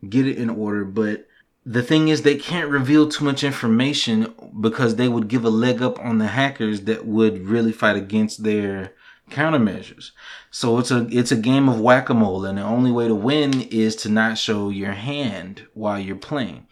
get 0.09 0.27
it 0.27 0.37
in 0.37 0.49
order, 0.49 0.83
but 0.83 1.27
the 1.65 1.81
thing 1.81 2.09
is 2.09 2.21
they 2.21 2.35
can't 2.35 2.69
reveal 2.69 3.09
too 3.09 3.25
much 3.25 3.43
information 3.43 4.33
because 4.61 4.95
they 4.95 5.07
would 5.07 5.27
give 5.27 5.43
a 5.43 5.49
leg 5.49 5.81
up 5.81 5.99
on 5.99 6.19
the 6.19 6.27
hackers 6.27 6.81
that 6.81 7.05
would 7.05 7.47
really 7.47 7.71
fight 7.71 7.95
against 7.95 8.43
their 8.43 8.93
countermeasures. 9.31 10.11
So 10.51 10.77
it's 10.77 10.91
a 10.91 11.07
it's 11.09 11.31
a 11.31 11.37
game 11.37 11.67
of 11.67 11.81
whack-a-mole 11.81 12.45
and 12.45 12.59
the 12.59 12.63
only 12.63 12.91
way 12.91 13.07
to 13.07 13.15
win 13.15 13.61
is 13.61 13.95
to 13.97 14.09
not 14.09 14.37
show 14.37 14.69
your 14.69 14.91
hand 14.91 15.65
while 15.73 15.99
you're 15.99 16.15
playing. 16.15 16.67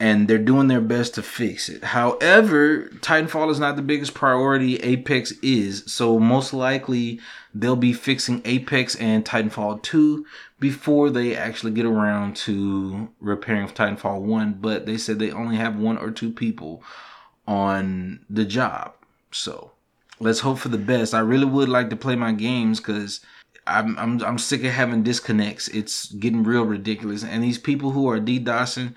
And 0.00 0.26
they're 0.26 0.38
doing 0.38 0.66
their 0.66 0.80
best 0.80 1.14
to 1.14 1.22
fix 1.22 1.68
it. 1.68 1.84
However, 1.84 2.88
Titanfall 3.00 3.50
is 3.50 3.60
not 3.60 3.76
the 3.76 3.82
biggest 3.82 4.12
priority, 4.12 4.76
Apex 4.78 5.32
is. 5.40 5.84
So 5.86 6.18
most 6.18 6.52
likely 6.52 7.20
they'll 7.54 7.76
be 7.76 7.92
fixing 7.92 8.42
Apex 8.44 8.96
and 8.96 9.24
Titanfall 9.24 9.82
2 9.82 10.26
before 10.58 11.10
they 11.10 11.36
actually 11.36 11.72
get 11.72 11.86
around 11.86 12.34
to 12.36 13.08
repairing 13.20 13.68
Titanfall 13.68 14.20
1, 14.22 14.54
but 14.54 14.84
they 14.84 14.98
said 14.98 15.18
they 15.18 15.30
only 15.30 15.56
have 15.56 15.78
one 15.78 15.98
or 15.98 16.10
two 16.10 16.32
people 16.32 16.82
on 17.46 18.24
the 18.28 18.44
job. 18.44 18.94
So, 19.30 19.70
let's 20.20 20.40
hope 20.40 20.58
for 20.58 20.68
the 20.68 20.78
best. 20.78 21.14
I 21.14 21.20
really 21.20 21.44
would 21.44 21.68
like 21.68 21.90
to 21.90 21.96
play 21.96 22.16
my 22.16 22.32
games 22.32 22.80
because 22.80 23.20
I'm, 23.66 23.98
I'm 23.98 24.22
I'm 24.22 24.38
sick 24.38 24.64
of 24.64 24.72
having 24.72 25.02
disconnects. 25.02 25.68
It's 25.68 26.12
getting 26.12 26.44
real 26.44 26.64
ridiculous. 26.64 27.24
And 27.24 27.42
these 27.42 27.58
people 27.58 27.90
who 27.90 28.08
are 28.08 28.20
DDoSing, 28.20 28.94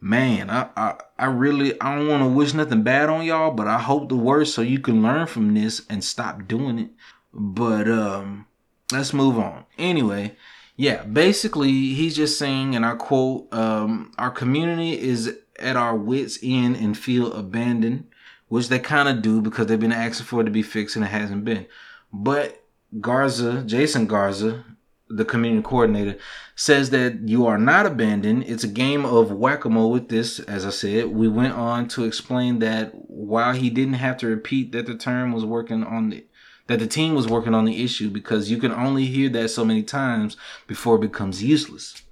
man, 0.00 0.50
I 0.50 0.68
I, 0.76 0.94
I 1.18 1.26
really 1.26 1.80
I 1.80 1.96
don't 1.96 2.08
want 2.08 2.22
to 2.22 2.28
wish 2.28 2.54
nothing 2.54 2.82
bad 2.82 3.08
on 3.08 3.24
y'all, 3.24 3.52
but 3.52 3.66
I 3.66 3.78
hope 3.78 4.08
the 4.08 4.16
worst 4.16 4.54
so 4.54 4.62
you 4.62 4.78
can 4.78 5.02
learn 5.02 5.26
from 5.26 5.54
this 5.54 5.82
and 5.88 6.02
stop 6.02 6.46
doing 6.46 6.78
it. 6.78 6.90
But 7.32 7.88
um 7.88 8.46
let's 8.92 9.12
move 9.12 9.38
on. 9.38 9.64
Anyway, 9.78 10.36
yeah, 10.76 11.04
basically 11.04 11.70
he's 11.70 12.16
just 12.16 12.38
saying 12.38 12.74
and 12.74 12.84
I 12.84 12.94
quote 12.94 13.52
um 13.52 14.12
our 14.18 14.30
community 14.30 15.00
is 15.00 15.36
at 15.58 15.76
our 15.76 15.96
wits 15.96 16.38
end 16.42 16.76
and 16.76 16.96
feel 16.96 17.32
abandoned 17.32 18.06
which 18.48 18.68
they 18.68 18.78
kind 18.78 19.08
of 19.08 19.22
do 19.22 19.40
because 19.40 19.66
they've 19.66 19.80
been 19.80 19.92
asking 19.92 20.26
for 20.26 20.40
it 20.40 20.44
to 20.44 20.50
be 20.50 20.62
fixed 20.62 20.96
and 20.96 21.04
it 21.04 21.08
hasn't 21.08 21.44
been. 21.44 21.66
But 22.12 22.62
Garza, 23.00 23.62
Jason 23.62 24.06
Garza, 24.06 24.64
the 25.08 25.24
community 25.24 25.62
coordinator, 25.62 26.18
says 26.54 26.90
that 26.90 27.28
you 27.28 27.46
are 27.46 27.58
not 27.58 27.86
abandoned. 27.86 28.44
It's 28.44 28.64
a 28.64 28.68
game 28.68 29.04
of 29.04 29.30
whack 29.30 29.64
a 29.64 29.68
mole 29.68 29.90
with 29.90 30.08
this, 30.08 30.40
as 30.40 30.66
I 30.66 30.70
said. 30.70 31.08
We 31.08 31.28
went 31.28 31.54
on 31.54 31.88
to 31.88 32.04
explain 32.04 32.58
that 32.60 32.92
while 32.94 33.52
he 33.52 33.70
didn't 33.70 33.94
have 33.94 34.16
to 34.18 34.26
repeat 34.26 34.72
that 34.72 34.86
the 34.86 34.96
term 34.96 35.32
was 35.32 35.44
working 35.44 35.84
on 35.84 36.10
the 36.10 36.24
that 36.68 36.80
the 36.80 36.86
team 36.88 37.14
was 37.14 37.28
working 37.28 37.54
on 37.54 37.64
the 37.64 37.84
issue 37.84 38.10
because 38.10 38.50
you 38.50 38.58
can 38.58 38.72
only 38.72 39.06
hear 39.06 39.28
that 39.28 39.48
so 39.50 39.64
many 39.64 39.84
times 39.84 40.36
before 40.66 40.96
it 40.96 41.00
becomes 41.00 41.40
useless 41.40 42.02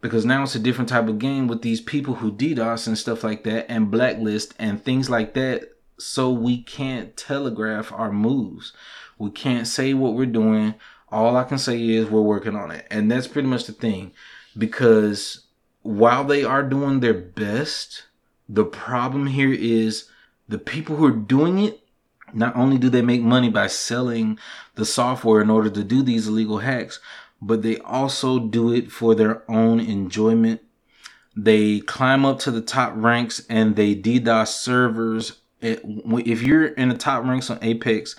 because 0.00 0.24
now 0.24 0.42
it's 0.42 0.54
a 0.54 0.60
different 0.60 0.88
type 0.88 1.08
of 1.08 1.18
game 1.18 1.46
with 1.46 1.62
these 1.62 1.80
people 1.80 2.16
who 2.16 2.32
DDoS 2.32 2.86
and 2.86 2.96
stuff 2.96 3.22
like 3.22 3.44
that 3.44 3.70
and 3.70 3.90
blacklist 3.90 4.54
and 4.58 4.82
things 4.82 5.10
like 5.10 5.34
that. 5.34 5.72
So 5.98 6.30
we 6.30 6.62
can't 6.62 7.16
telegraph 7.16 7.92
our 7.92 8.10
moves. 8.10 8.72
We 9.18 9.30
can't 9.30 9.66
say 9.66 9.92
what 9.92 10.14
we're 10.14 10.26
doing. 10.26 10.74
All 11.12 11.36
I 11.36 11.44
can 11.44 11.58
say 11.58 11.80
is 11.80 12.08
we're 12.08 12.20
working 12.20 12.56
on 12.56 12.70
it. 12.70 12.86
And 12.90 13.10
that's 13.10 13.26
pretty 13.26 13.48
much 13.48 13.64
the 13.64 13.72
thing. 13.72 14.12
Because 14.56 15.46
while 15.82 16.24
they 16.24 16.44
are 16.44 16.62
doing 16.62 17.00
their 17.00 17.14
best, 17.14 18.04
the 18.48 18.64
problem 18.64 19.28
here 19.28 19.52
is 19.52 20.08
the 20.48 20.58
people 20.58 20.96
who 20.96 21.06
are 21.06 21.12
doing 21.12 21.58
it, 21.60 21.80
not 22.32 22.54
only 22.56 22.78
do 22.78 22.88
they 22.88 23.02
make 23.02 23.22
money 23.22 23.50
by 23.50 23.66
selling 23.66 24.38
the 24.74 24.84
software 24.84 25.40
in 25.40 25.50
order 25.50 25.70
to 25.70 25.82
do 25.82 26.02
these 26.02 26.28
illegal 26.28 26.58
hacks, 26.58 27.00
but 27.42 27.62
they 27.62 27.78
also 27.78 28.38
do 28.38 28.72
it 28.72 28.90
for 28.90 29.14
their 29.14 29.48
own 29.50 29.80
enjoyment. 29.80 30.60
They 31.36 31.80
climb 31.80 32.24
up 32.24 32.38
to 32.40 32.50
the 32.50 32.60
top 32.60 32.92
ranks 32.94 33.44
and 33.48 33.76
they 33.76 33.94
DDoS 33.94 34.48
servers. 34.48 35.40
If 35.60 36.42
you're 36.42 36.66
in 36.66 36.88
the 36.88 36.96
top 36.96 37.24
ranks 37.24 37.50
on 37.50 37.58
Apex, 37.62 38.14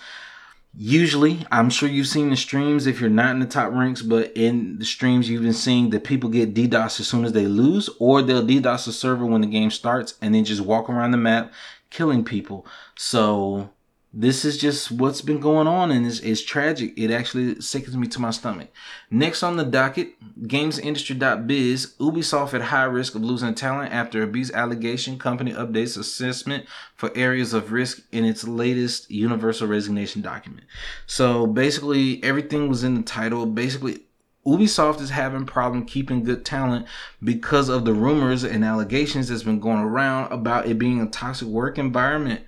usually 0.74 1.46
I'm 1.50 1.70
sure 1.70 1.88
you've 1.88 2.06
seen 2.06 2.30
the 2.30 2.36
streams 2.36 2.86
if 2.86 3.00
you're 3.00 3.10
not 3.10 3.30
in 3.30 3.40
the 3.40 3.46
top 3.46 3.72
ranks, 3.72 4.02
but 4.02 4.32
in 4.36 4.78
the 4.78 4.84
streams 4.84 5.28
you've 5.28 5.42
been 5.42 5.52
seeing 5.52 5.90
that 5.90 6.04
people 6.04 6.30
get 6.30 6.54
DDoS 6.54 7.00
as 7.00 7.08
soon 7.08 7.24
as 7.24 7.32
they 7.32 7.46
lose, 7.46 7.90
or 7.98 8.22
they'll 8.22 8.46
DDoS 8.46 8.86
the 8.86 8.92
server 8.92 9.26
when 9.26 9.40
the 9.40 9.46
game 9.46 9.70
starts 9.70 10.14
and 10.20 10.34
then 10.34 10.44
just 10.44 10.62
walk 10.62 10.88
around 10.88 11.10
the 11.10 11.16
map 11.16 11.52
killing 11.90 12.24
people. 12.24 12.66
So 12.96 13.70
this 14.14 14.44
is 14.44 14.58
just 14.58 14.90
what's 14.90 15.22
been 15.22 15.40
going 15.40 15.66
on 15.66 15.90
and 15.90 16.06
it's, 16.06 16.20
it's, 16.20 16.42
tragic. 16.42 16.92
It 16.98 17.10
actually 17.10 17.60
sickens 17.62 17.96
me 17.96 18.06
to 18.08 18.20
my 18.20 18.30
stomach. 18.30 18.68
Next 19.10 19.42
on 19.42 19.56
the 19.56 19.64
docket, 19.64 20.14
gamesindustry.biz, 20.42 21.94
Ubisoft 21.98 22.52
at 22.52 22.60
high 22.62 22.84
risk 22.84 23.14
of 23.14 23.22
losing 23.22 23.54
talent 23.54 23.92
after 23.92 24.22
abuse 24.22 24.50
allegation. 24.50 25.18
Company 25.18 25.52
updates 25.52 25.96
assessment 25.96 26.66
for 26.94 27.10
areas 27.16 27.54
of 27.54 27.72
risk 27.72 28.02
in 28.12 28.26
its 28.26 28.46
latest 28.46 29.10
universal 29.10 29.66
registration 29.66 30.20
document. 30.20 30.66
So 31.06 31.46
basically, 31.46 32.22
everything 32.22 32.68
was 32.68 32.84
in 32.84 32.96
the 32.96 33.02
title. 33.02 33.46
Basically, 33.46 34.00
Ubisoft 34.46 35.00
is 35.00 35.10
having 35.10 35.46
problem 35.46 35.86
keeping 35.86 36.22
good 36.22 36.44
talent 36.44 36.86
because 37.24 37.70
of 37.70 37.86
the 37.86 37.94
rumors 37.94 38.44
and 38.44 38.62
allegations 38.62 39.28
that's 39.28 39.44
been 39.44 39.60
going 39.60 39.78
around 39.78 40.32
about 40.32 40.66
it 40.66 40.78
being 40.78 41.00
a 41.00 41.06
toxic 41.06 41.48
work 41.48 41.78
environment 41.78 42.42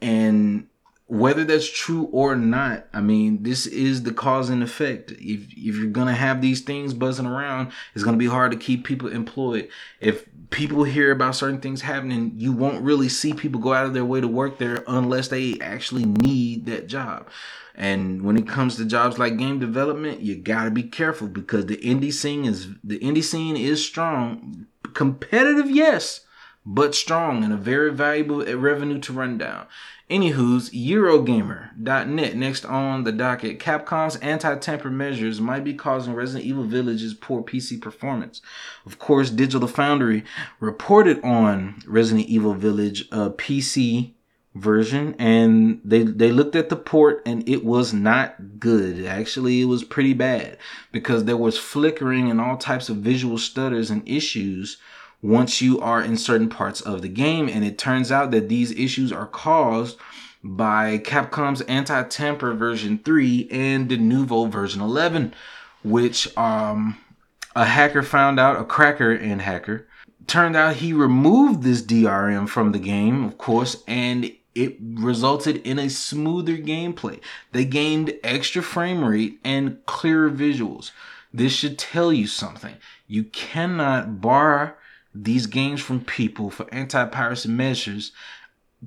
and 0.00 0.68
whether 1.06 1.44
that's 1.44 1.70
true 1.70 2.04
or 2.12 2.34
not, 2.34 2.86
I 2.92 3.00
mean, 3.00 3.42
this 3.42 3.66
is 3.66 4.04
the 4.04 4.12
cause 4.12 4.48
and 4.48 4.62
effect. 4.62 5.10
If 5.12 5.52
if 5.52 5.76
you're 5.76 5.86
gonna 5.86 6.14
have 6.14 6.40
these 6.40 6.62
things 6.62 6.94
buzzing 6.94 7.26
around, 7.26 7.72
it's 7.94 8.04
gonna 8.04 8.16
be 8.16 8.26
hard 8.26 8.52
to 8.52 8.58
keep 8.58 8.84
people 8.84 9.08
employed. 9.08 9.68
If 10.00 10.26
people 10.48 10.84
hear 10.84 11.12
about 11.12 11.36
certain 11.36 11.60
things 11.60 11.82
happening, 11.82 12.32
you 12.36 12.52
won't 12.52 12.82
really 12.82 13.10
see 13.10 13.34
people 13.34 13.60
go 13.60 13.74
out 13.74 13.86
of 13.86 13.92
their 13.92 14.04
way 14.04 14.20
to 14.22 14.28
work 14.28 14.58
there 14.58 14.82
unless 14.86 15.28
they 15.28 15.58
actually 15.60 16.06
need 16.06 16.64
that 16.66 16.86
job. 16.86 17.28
And 17.74 18.22
when 18.22 18.36
it 18.36 18.48
comes 18.48 18.76
to 18.76 18.84
jobs 18.84 19.18
like 19.18 19.36
game 19.36 19.58
development, 19.58 20.20
you 20.20 20.36
gotta 20.36 20.70
be 20.70 20.84
careful 20.84 21.28
because 21.28 21.66
the 21.66 21.76
indie 21.76 22.12
scene 22.12 22.46
is 22.46 22.68
the 22.82 22.98
indie 23.00 23.24
scene 23.24 23.58
is 23.58 23.84
strong, 23.84 24.66
competitive, 24.94 25.70
yes, 25.70 26.23
but 26.66 26.94
strong 26.94 27.44
and 27.44 27.52
a 27.52 27.56
very 27.56 27.92
valuable 27.92 28.44
revenue 28.56 28.98
to 29.00 29.12
run 29.12 29.36
down. 29.38 29.66
Anywho's 30.10 30.70
Eurogamer.net 30.70 32.36
next 32.36 32.64
on 32.66 33.04
the 33.04 33.12
docket. 33.12 33.58
Capcom's 33.58 34.16
anti-tamper 34.16 34.90
measures 34.90 35.40
might 35.40 35.64
be 35.64 35.72
causing 35.72 36.12
Resident 36.14 36.44
Evil 36.44 36.64
Village's 36.64 37.14
poor 37.14 37.42
PC 37.42 37.80
performance. 37.80 38.42
Of 38.84 38.98
course, 38.98 39.30
Digital 39.30 39.68
Foundry 39.68 40.24
reported 40.60 41.24
on 41.24 41.82
Resident 41.86 42.26
Evil 42.28 42.52
Village 42.52 43.08
uh, 43.12 43.30
PC 43.30 44.12
version 44.54 45.16
and 45.18 45.80
they 45.84 46.04
they 46.04 46.30
looked 46.30 46.54
at 46.54 46.68
the 46.68 46.76
port 46.76 47.20
and 47.26 47.48
it 47.48 47.64
was 47.64 47.92
not 47.92 48.60
good 48.60 49.04
actually 49.04 49.60
it 49.60 49.64
was 49.64 49.82
pretty 49.82 50.14
bad 50.14 50.56
because 50.92 51.24
there 51.24 51.36
was 51.36 51.58
flickering 51.58 52.30
and 52.30 52.40
all 52.40 52.56
types 52.56 52.88
of 52.88 52.98
visual 52.98 53.36
stutters 53.36 53.90
and 53.90 54.08
issues 54.08 54.76
once 55.24 55.62
you 55.62 55.80
are 55.80 56.02
in 56.02 56.18
certain 56.18 56.50
parts 56.50 56.82
of 56.82 57.00
the 57.00 57.08
game. 57.08 57.48
And 57.48 57.64
it 57.64 57.78
turns 57.78 58.12
out 58.12 58.30
that 58.32 58.50
these 58.50 58.70
issues 58.72 59.10
are 59.10 59.26
caused 59.26 59.96
by 60.42 60.98
Capcom's 60.98 61.62
anti-tamper 61.62 62.52
version 62.52 63.00
3 63.02 63.48
and 63.50 63.88
Denuvo 63.88 64.50
version 64.50 64.82
11, 64.82 65.32
which 65.82 66.36
um, 66.36 66.98
a 67.56 67.64
hacker 67.64 68.02
found 68.02 68.38
out, 68.38 68.60
a 68.60 68.64
cracker 68.64 69.12
and 69.12 69.40
hacker, 69.40 69.88
turned 70.26 70.56
out 70.56 70.76
he 70.76 70.92
removed 70.92 71.62
this 71.62 71.80
DRM 71.80 72.46
from 72.46 72.72
the 72.72 72.78
game, 72.78 73.24
of 73.24 73.38
course, 73.38 73.82
and 73.88 74.30
it 74.54 74.76
resulted 74.78 75.56
in 75.66 75.78
a 75.78 75.88
smoother 75.88 76.58
gameplay. 76.58 77.18
They 77.52 77.64
gained 77.64 78.12
extra 78.22 78.62
frame 78.62 79.02
rate 79.02 79.40
and 79.42 79.84
clearer 79.86 80.30
visuals. 80.30 80.90
This 81.32 81.54
should 81.54 81.78
tell 81.78 82.12
you 82.12 82.26
something. 82.26 82.74
You 83.06 83.24
cannot 83.24 84.20
bar 84.20 84.76
these 85.14 85.46
games 85.46 85.80
from 85.80 86.04
people 86.04 86.50
for 86.50 86.66
anti-piracy 86.72 87.48
measures 87.48 88.12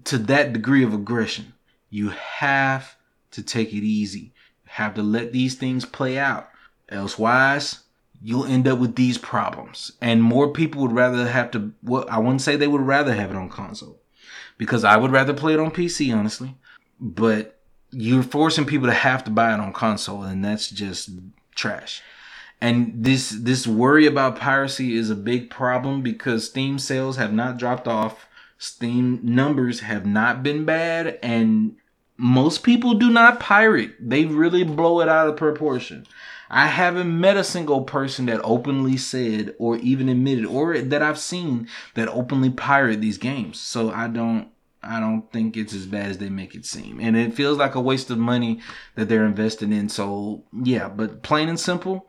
to 0.04 0.18
that 0.18 0.54
degree 0.54 0.84
of 0.84 0.94
aggression. 0.94 1.54
You 1.90 2.10
have 2.10 2.98
to 3.32 3.42
take 3.42 3.74
it 3.74 3.84
easy. 3.84 4.34
You 4.66 4.72
have 4.72 4.94
to 4.96 5.04
let 5.04 5.32
these 5.32 5.56
things 5.56 5.86
play 5.86 6.18
out. 6.18 6.50
Elsewise, 6.90 7.80
you'll 8.22 8.46
end 8.46 8.68
up 8.68 8.80
with 8.80 8.96
these 8.96 9.18
problems. 9.18 9.94
And 10.02 10.22
more 10.22 10.52
people 10.52 10.82
would 10.82 10.92
rather 10.92 11.28
have 11.28 11.52
to, 11.52 11.72
well, 11.82 12.06
I 12.10 12.20
wouldn't 12.20 12.42
say 12.42 12.56
they 12.56 12.68
would 12.68 12.82
rather 12.82 13.14
have 13.14 13.32
it 13.32 13.38
on 13.38 13.50
console 13.50 14.02
because 14.58 14.84
I 14.84 14.98
would 14.98 15.12
rather 15.12 15.34
play 15.34 15.54
it 15.54 15.60
on 15.60 15.72
PC, 15.72 16.16
honestly. 16.16 16.56
But 17.00 17.60
you're 17.92 18.24
forcing 18.24 18.66
people 18.66 18.88
to 18.88 18.94
have 18.94 19.24
to 19.26 19.32
buy 19.32 19.54
it 19.54 19.60
on 19.60 19.72
console, 19.72 20.24
and 20.24 20.44
that's 20.44 20.70
just 20.70 21.10
trash. 21.56 22.02
And 22.60 22.94
this 22.96 23.30
this 23.30 23.68
worry 23.68 24.08
about 24.08 24.40
piracy 24.40 24.96
is 24.96 25.10
a 25.10 25.16
big 25.16 25.50
problem 25.50 26.02
because 26.02 26.48
Steam 26.48 26.80
sales 26.80 27.18
have 27.18 27.34
not 27.34 27.58
dropped 27.58 27.88
off. 27.88 28.28
Steam 28.58 29.20
numbers 29.22 29.82
have 29.82 30.06
not 30.06 30.42
been 30.42 30.66
bad, 30.66 31.20
and 31.22 31.76
most 32.18 32.64
people 32.64 32.96
do 32.96 33.12
not 33.12 33.40
pirate. 33.40 33.92
They 34.00 34.26
really 34.26 34.64
blow 34.64 35.02
it 35.02 35.10
out 35.10 35.28
of 35.28 35.38
proportion. 35.38 36.08
I 36.50 36.68
haven't 36.68 37.20
met 37.20 37.38
a 37.38 37.44
single 37.44 37.82
person 37.82 38.26
that 38.28 38.40
openly 38.44 38.98
said 38.98 39.54
or 39.60 39.78
even 39.78 40.10
admitted 40.10 40.46
or 40.46 40.80
that 40.80 41.02
I've 41.02 41.20
seen 41.20 41.68
that 41.94 42.08
openly 42.08 42.50
pirate 42.50 43.02
these 43.02 43.18
games. 43.18 43.60
So 43.60 43.92
I 43.92 44.08
don't 44.08 44.50
I 44.82 45.00
don't 45.00 45.30
think 45.32 45.58
it's 45.58 45.74
as 45.74 45.86
bad 45.86 46.10
as 46.10 46.18
they 46.18 46.30
make 46.30 46.56
it 46.56 46.66
seem. 46.66 47.00
And 47.02 47.18
it 47.18 47.34
feels 47.34 47.58
like 47.58 47.76
a 47.76 47.82
waste 47.82 48.10
of 48.10 48.18
money 48.18 48.62
that 48.96 49.10
they're 49.10 49.26
investing 49.26 49.74
in. 49.74 49.90
So 49.90 50.44
yeah, 50.64 50.88
but 50.88 51.22
plain 51.22 51.50
and 51.50 51.60
simple, 51.60 52.08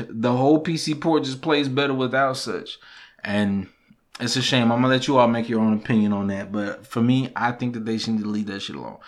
the 0.00 0.32
whole 0.32 0.62
PC 0.62 1.00
port 1.00 1.24
just 1.24 1.42
plays 1.42 1.68
better 1.68 1.94
without 1.94 2.36
such. 2.36 2.78
And 3.24 3.68
it's 4.20 4.36
a 4.36 4.42
shame. 4.42 4.70
I'm 4.70 4.82
gonna 4.82 4.88
let 4.88 5.08
you 5.08 5.18
all 5.18 5.26
make 5.26 5.48
your 5.48 5.60
own 5.60 5.72
opinion 5.72 6.12
on 6.12 6.28
that. 6.28 6.52
But 6.52 6.86
for 6.86 7.00
me, 7.00 7.32
I 7.34 7.52
think 7.52 7.74
that 7.74 7.84
they 7.86 7.98
should 7.98 8.24
leave 8.26 8.46
that 8.46 8.60
shit 8.60 8.76
alone. 8.76 8.98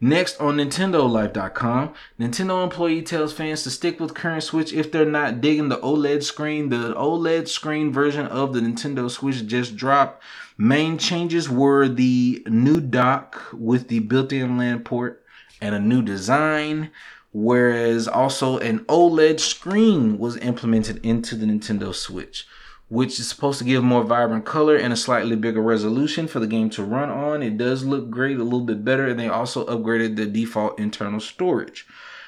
Next 0.00 0.40
on 0.40 0.56
NintendoLife.com, 0.56 1.94
Nintendo 2.18 2.62
employee 2.62 3.02
tells 3.02 3.32
fans 3.32 3.64
to 3.64 3.70
stick 3.70 4.00
with 4.00 4.14
current 4.14 4.44
Switch 4.44 4.72
if 4.72 4.90
they're 4.90 5.04
not 5.04 5.40
digging 5.40 5.68
the 5.68 5.78
OLED 5.78 6.22
screen. 6.22 6.68
The 6.68 6.94
OLED 6.94 7.48
screen 7.48 7.92
version 7.92 8.26
of 8.26 8.52
the 8.52 8.60
Nintendo 8.60 9.10
Switch 9.10 9.46
just 9.46 9.76
dropped. 9.76 10.22
Main 10.56 10.96
changes 10.96 11.50
were 11.50 11.88
the 11.88 12.42
new 12.46 12.80
dock 12.80 13.42
with 13.52 13.88
the 13.88 13.98
built-in 13.98 14.58
LAN 14.58 14.80
port 14.80 15.24
and 15.60 15.74
a 15.74 15.80
new 15.80 16.02
design 16.02 16.90
whereas 17.32 18.06
also 18.06 18.58
an 18.58 18.80
OLED 18.86 19.40
screen 19.40 20.18
was 20.18 20.36
implemented 20.38 21.04
into 21.04 21.34
the 21.34 21.46
Nintendo 21.46 21.94
Switch 21.94 22.46
which 22.92 23.18
is 23.18 23.26
supposed 23.26 23.58
to 23.58 23.64
give 23.64 23.82
more 23.82 24.04
vibrant 24.04 24.44
color 24.44 24.76
and 24.76 24.92
a 24.92 24.96
slightly 24.96 25.34
bigger 25.34 25.62
resolution 25.62 26.28
for 26.28 26.40
the 26.40 26.46
game 26.46 26.68
to 26.68 26.84
run 26.84 27.08
on. 27.08 27.42
It 27.42 27.56
does 27.56 27.86
look 27.86 28.10
great, 28.10 28.36
a 28.36 28.44
little 28.44 28.66
bit 28.66 28.84
better, 28.84 29.08
and 29.08 29.18
they 29.18 29.28
also 29.28 29.64
upgraded 29.64 30.16
the 30.16 30.26
default 30.26 30.78
internal 30.78 31.18
storage. 31.18 31.86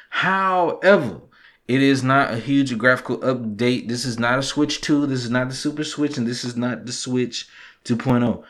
However, 0.09 1.21
it 1.69 1.83
is 1.83 2.03
not 2.03 2.33
a 2.33 2.39
huge 2.39 2.79
graphical 2.79 3.19
update. 3.19 3.89
This 3.89 4.07
is 4.07 4.19
not 4.19 4.39
a 4.39 4.43
Switch 4.43 4.81
2, 4.81 5.05
this 5.05 5.23
is 5.23 5.31
not 5.31 5.51
the 5.51 5.55
Super 5.55 5.85
Switch, 5.85 6.17
and 6.17 6.27
this 6.27 6.45
is 6.45 6.57
not 6.57 6.87
the 6.87 6.93
Switch 6.93 7.47
2.0. 7.85 8.43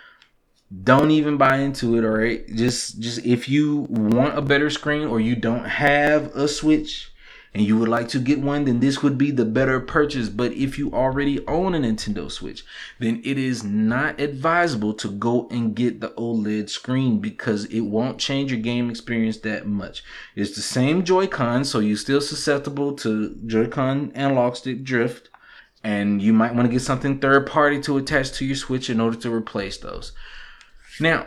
Don't 0.83 1.11
even 1.11 1.37
buy 1.37 1.59
into 1.59 1.97
it, 1.97 2.05
all 2.05 2.11
right? 2.11 2.47
Just 2.49 2.99
just 3.01 3.25
if 3.25 3.49
you 3.49 3.87
want 3.91 4.37
a 4.37 4.43
better 4.43 4.71
screen 4.71 5.07
or 5.07 5.21
you 5.21 5.37
don't 5.37 5.65
have 5.65 6.35
a 6.35 6.49
Switch, 6.49 7.13
and 7.55 7.65
you 7.65 7.79
would 7.79 7.89
like 7.89 8.09
to 8.09 8.19
get 8.19 8.41
one, 8.41 8.65
then 8.65 8.81
this 8.81 9.01
would 9.01 9.17
be 9.17 9.31
the 9.31 9.45
better 9.45 9.79
purchase. 9.79 10.29
But 10.29 10.53
if 10.53 10.77
you 10.77 10.93
already 10.93 11.47
own 11.47 11.75
a 11.75 11.79
Nintendo 11.79 12.29
Switch, 12.29 12.65
then 12.99 13.23
it 13.25 13.39
is 13.39 13.63
not 13.63 14.21
advisable 14.21 14.93
to 14.95 15.09
go 15.09 15.47
and 15.53 15.77
get 15.77 16.01
the 16.01 16.11
OLED 16.11 16.69
screen 16.69 17.21
because 17.21 17.67
it 17.67 17.83
won't 17.83 18.19
change 18.19 18.51
your 18.51 18.61
game 18.61 18.91
experience 18.91 19.39
that 19.39 19.69
much. 19.69 20.03
It's 20.35 20.57
the 20.57 20.63
same 20.63 21.05
Joy-Con, 21.05 21.65
so 21.65 21.79
you're 21.79 21.97
still 21.97 22.21
susceptible 22.21 22.93
to 22.95 23.37
Joy-Con 23.47 24.11
analog 24.17 24.57
stick 24.57 24.83
drift. 24.83 25.29
And 25.85 26.21
you 26.21 26.33
might 26.33 26.55
want 26.55 26.67
to 26.67 26.73
get 26.73 26.81
something 26.81 27.21
third 27.21 27.47
party 27.47 27.81
to 27.83 27.99
attach 27.99 28.33
to 28.33 28.45
your 28.45 28.57
Switch 28.57 28.91
in 28.91 28.99
order 28.99 29.19
to 29.19 29.33
replace 29.33 29.77
those. 29.77 30.11
Now, 31.01 31.27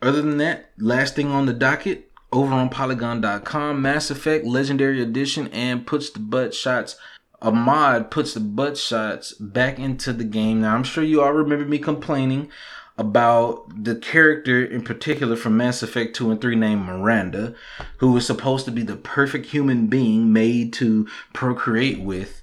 other 0.00 0.22
than 0.22 0.38
that, 0.38 0.70
last 0.78 1.14
thing 1.14 1.28
on 1.28 1.46
the 1.46 1.52
docket, 1.52 2.10
over 2.32 2.52
on 2.52 2.68
Polygon.com, 2.68 3.80
Mass 3.80 4.10
Effect 4.10 4.44
Legendary 4.44 5.02
Edition, 5.02 5.48
and 5.48 5.86
puts 5.86 6.10
the 6.10 6.20
butt 6.20 6.54
shots. 6.54 6.96
A 7.40 7.52
mod 7.52 8.10
puts 8.10 8.34
the 8.34 8.40
butt 8.40 8.76
shots 8.76 9.32
back 9.32 9.78
into 9.78 10.12
the 10.12 10.24
game. 10.24 10.60
Now, 10.60 10.74
I'm 10.74 10.84
sure 10.84 11.04
you 11.04 11.22
all 11.22 11.32
remember 11.32 11.64
me 11.64 11.78
complaining 11.78 12.50
about 12.98 13.84
the 13.84 13.94
character 13.94 14.64
in 14.64 14.82
particular 14.82 15.36
from 15.36 15.56
Mass 15.56 15.82
Effect 15.82 16.16
2 16.16 16.32
and 16.32 16.40
3 16.40 16.56
named 16.56 16.82
Miranda, 16.82 17.54
who 17.98 18.12
was 18.12 18.26
supposed 18.26 18.64
to 18.64 18.72
be 18.72 18.82
the 18.82 18.96
perfect 18.96 19.46
human 19.46 19.86
being 19.86 20.32
made 20.32 20.72
to 20.74 21.06
procreate 21.32 22.00
with. 22.00 22.42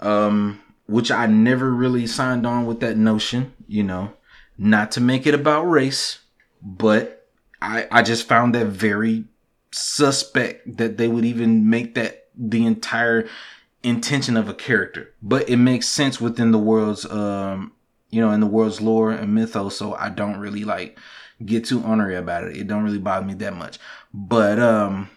Um, 0.00 0.60
which 0.86 1.10
I 1.10 1.26
never 1.26 1.72
really 1.72 2.06
signed 2.06 2.46
on 2.46 2.64
with 2.66 2.80
that 2.80 2.96
notion, 2.96 3.52
you 3.66 3.82
know, 3.82 4.12
not 4.58 4.92
to 4.92 5.00
make 5.00 5.26
it 5.26 5.34
about 5.34 5.64
race, 5.64 6.20
but 6.62 7.28
I, 7.60 7.86
I 7.90 8.02
just 8.02 8.28
found 8.28 8.54
that 8.54 8.66
very 8.66 9.24
suspect 9.72 10.76
that 10.78 10.96
they 10.96 11.08
would 11.08 11.24
even 11.24 11.68
make 11.68 11.94
that 11.94 12.28
the 12.36 12.64
entire 12.64 13.28
intention 13.82 14.36
of 14.36 14.48
a 14.48 14.54
character. 14.54 15.14
But 15.22 15.48
it 15.48 15.56
makes 15.56 15.86
sense 15.88 16.20
within 16.20 16.50
the 16.50 16.58
world's 16.58 17.04
um 17.06 17.72
you 18.10 18.20
know, 18.20 18.30
in 18.30 18.40
the 18.40 18.46
world's 18.46 18.80
lore 18.80 19.10
and 19.10 19.34
mythos, 19.34 19.76
so 19.76 19.94
I 19.94 20.08
don't 20.08 20.38
really 20.38 20.64
like 20.64 20.98
get 21.44 21.64
too 21.66 21.82
honorary 21.82 22.14
about 22.14 22.44
it. 22.44 22.56
It 22.56 22.66
don't 22.66 22.84
really 22.84 22.98
bother 22.98 23.26
me 23.26 23.34
that 23.34 23.54
much. 23.54 23.78
But 24.14 24.58
um 24.58 25.10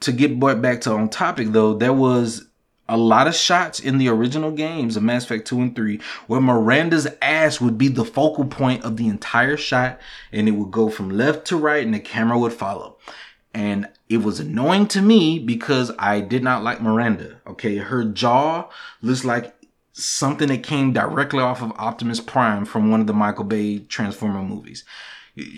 to 0.00 0.12
get 0.12 0.38
back 0.38 0.80
to 0.82 0.92
on 0.92 1.08
topic 1.08 1.48
though, 1.50 1.74
there 1.74 1.92
was 1.92 2.46
a 2.92 2.96
lot 2.96 3.26
of 3.26 3.34
shots 3.34 3.80
in 3.80 3.96
the 3.96 4.08
original 4.08 4.50
games 4.50 4.98
of 4.98 5.02
Mass 5.02 5.24
Effect 5.24 5.46
2 5.46 5.60
and 5.62 5.74
3 5.74 5.98
where 6.26 6.42
Miranda's 6.42 7.08
ass 7.22 7.58
would 7.58 7.78
be 7.78 7.88
the 7.88 8.04
focal 8.04 8.44
point 8.44 8.84
of 8.84 8.98
the 8.98 9.08
entire 9.08 9.56
shot 9.56 9.98
and 10.30 10.46
it 10.46 10.52
would 10.52 10.70
go 10.70 10.90
from 10.90 11.08
left 11.08 11.46
to 11.46 11.56
right 11.56 11.82
and 11.82 11.94
the 11.94 12.00
camera 12.00 12.38
would 12.38 12.52
follow. 12.52 12.98
And 13.54 13.88
it 14.10 14.18
was 14.18 14.40
annoying 14.40 14.88
to 14.88 15.00
me 15.00 15.38
because 15.38 15.90
I 15.98 16.20
did 16.20 16.42
not 16.42 16.62
like 16.62 16.82
Miranda. 16.82 17.40
Okay, 17.46 17.78
her 17.78 18.04
jaw 18.04 18.68
looks 19.00 19.24
like 19.24 19.54
something 19.94 20.48
that 20.48 20.62
came 20.62 20.92
directly 20.92 21.40
off 21.40 21.62
of 21.62 21.72
Optimus 21.72 22.20
Prime 22.20 22.66
from 22.66 22.90
one 22.90 23.00
of 23.00 23.06
the 23.06 23.14
Michael 23.14 23.44
Bay 23.44 23.78
Transformer 23.78 24.42
movies. 24.42 24.84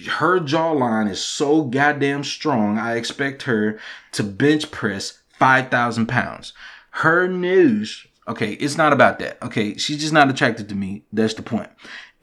Her 0.09 0.39
jawline 0.39 1.11
is 1.11 1.21
so 1.21 1.65
goddamn 1.65 2.23
strong, 2.23 2.79
I 2.79 2.95
expect 2.95 3.43
her 3.43 3.81
to 4.13 4.23
bench 4.23 4.71
press 4.71 5.19
5,000 5.37 6.07
pounds 6.07 6.53
her 6.99 7.27
news, 7.27 8.07
okay, 8.29 8.53
it's 8.53 8.77
not 8.77 8.93
about 8.93 9.19
that. 9.19 9.43
Okay, 9.43 9.77
she's 9.77 10.01
just 10.01 10.13
not 10.13 10.31
attracted 10.31 10.69
to 10.69 10.77
me. 10.77 11.05
That's 11.13 11.35
the 11.35 11.43
point. 11.43 11.69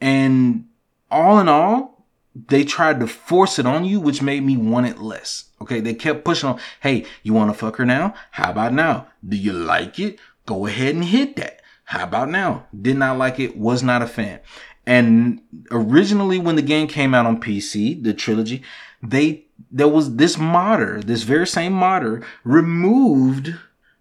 And 0.00 0.68
all 1.10 1.38
in 1.40 1.48
all, 1.48 2.06
they 2.34 2.64
tried 2.64 2.98
to 3.00 3.06
force 3.06 3.58
it 3.58 3.66
on 3.66 3.84
you, 3.84 4.00
which 4.00 4.22
made 4.22 4.42
me 4.42 4.56
want 4.56 4.86
it 4.86 4.98
less. 4.98 5.44
Okay, 5.60 5.80
they 5.80 5.92
kept 5.92 6.24
pushing 6.24 6.48
on, 6.48 6.60
hey, 6.80 7.04
you 7.22 7.34
want 7.34 7.52
to 7.52 7.58
fuck 7.58 7.76
her 7.76 7.84
now? 7.84 8.14
How 8.30 8.50
about 8.50 8.72
now? 8.72 9.08
Do 9.28 9.36
you 9.36 9.52
like 9.52 9.98
it? 9.98 10.18
Go 10.46 10.66
ahead 10.66 10.94
and 10.94 11.04
hit 11.04 11.36
that. 11.36 11.60
How 11.84 12.04
about 12.04 12.30
now? 12.30 12.66
Did 12.80 12.96
not 12.96 13.18
like 13.18 13.38
it, 13.38 13.58
was 13.58 13.82
not 13.82 14.00
a 14.00 14.06
fan. 14.06 14.40
And 14.86 15.42
originally, 15.70 16.38
when 16.38 16.56
the 16.56 16.62
game 16.62 16.88
came 16.88 17.14
out 17.14 17.26
on 17.26 17.42
PC, 17.42 18.02
the 18.02 18.14
trilogy, 18.14 18.62
they 19.02 19.44
there 19.70 19.88
was 19.88 20.16
this 20.16 20.38
modder, 20.38 21.02
this 21.02 21.24
very 21.24 21.46
same 21.46 21.74
modder, 21.74 22.24
removed 22.42 23.54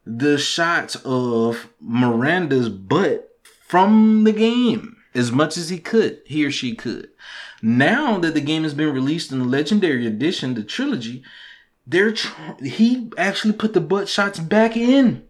the 0.06 0.38
shots 0.38 0.96
of 1.06 1.70
Miranda's 1.80 2.70
butt 2.70 3.30
from 3.68 4.24
the 4.24 4.34
game 4.34 4.98
as 5.14 5.32
much 5.32 5.58
as 5.58 5.70
he 5.70 5.78
could, 5.78 6.22
he 6.26 6.46
or 6.46 6.52
she 6.52 6.76
could. 6.76 7.10
Now 7.62 8.18
that 8.20 8.34
the 8.34 8.42
game 8.42 8.64
has 8.64 8.74
been 8.74 8.94
released 8.94 9.32
in 9.32 9.40
the 9.40 9.46
Legendary 9.46 10.08
Edition, 10.08 10.56
the 10.56 10.64
trilogy, 10.64 11.24
they're 11.86 12.12
tr- 12.12 12.64
he 12.64 13.12
actually 13.18 13.54
put 13.54 13.74
the 13.74 13.82
butt 13.82 14.08
shots 14.08 14.40
back 14.40 14.76
in, 14.78 15.24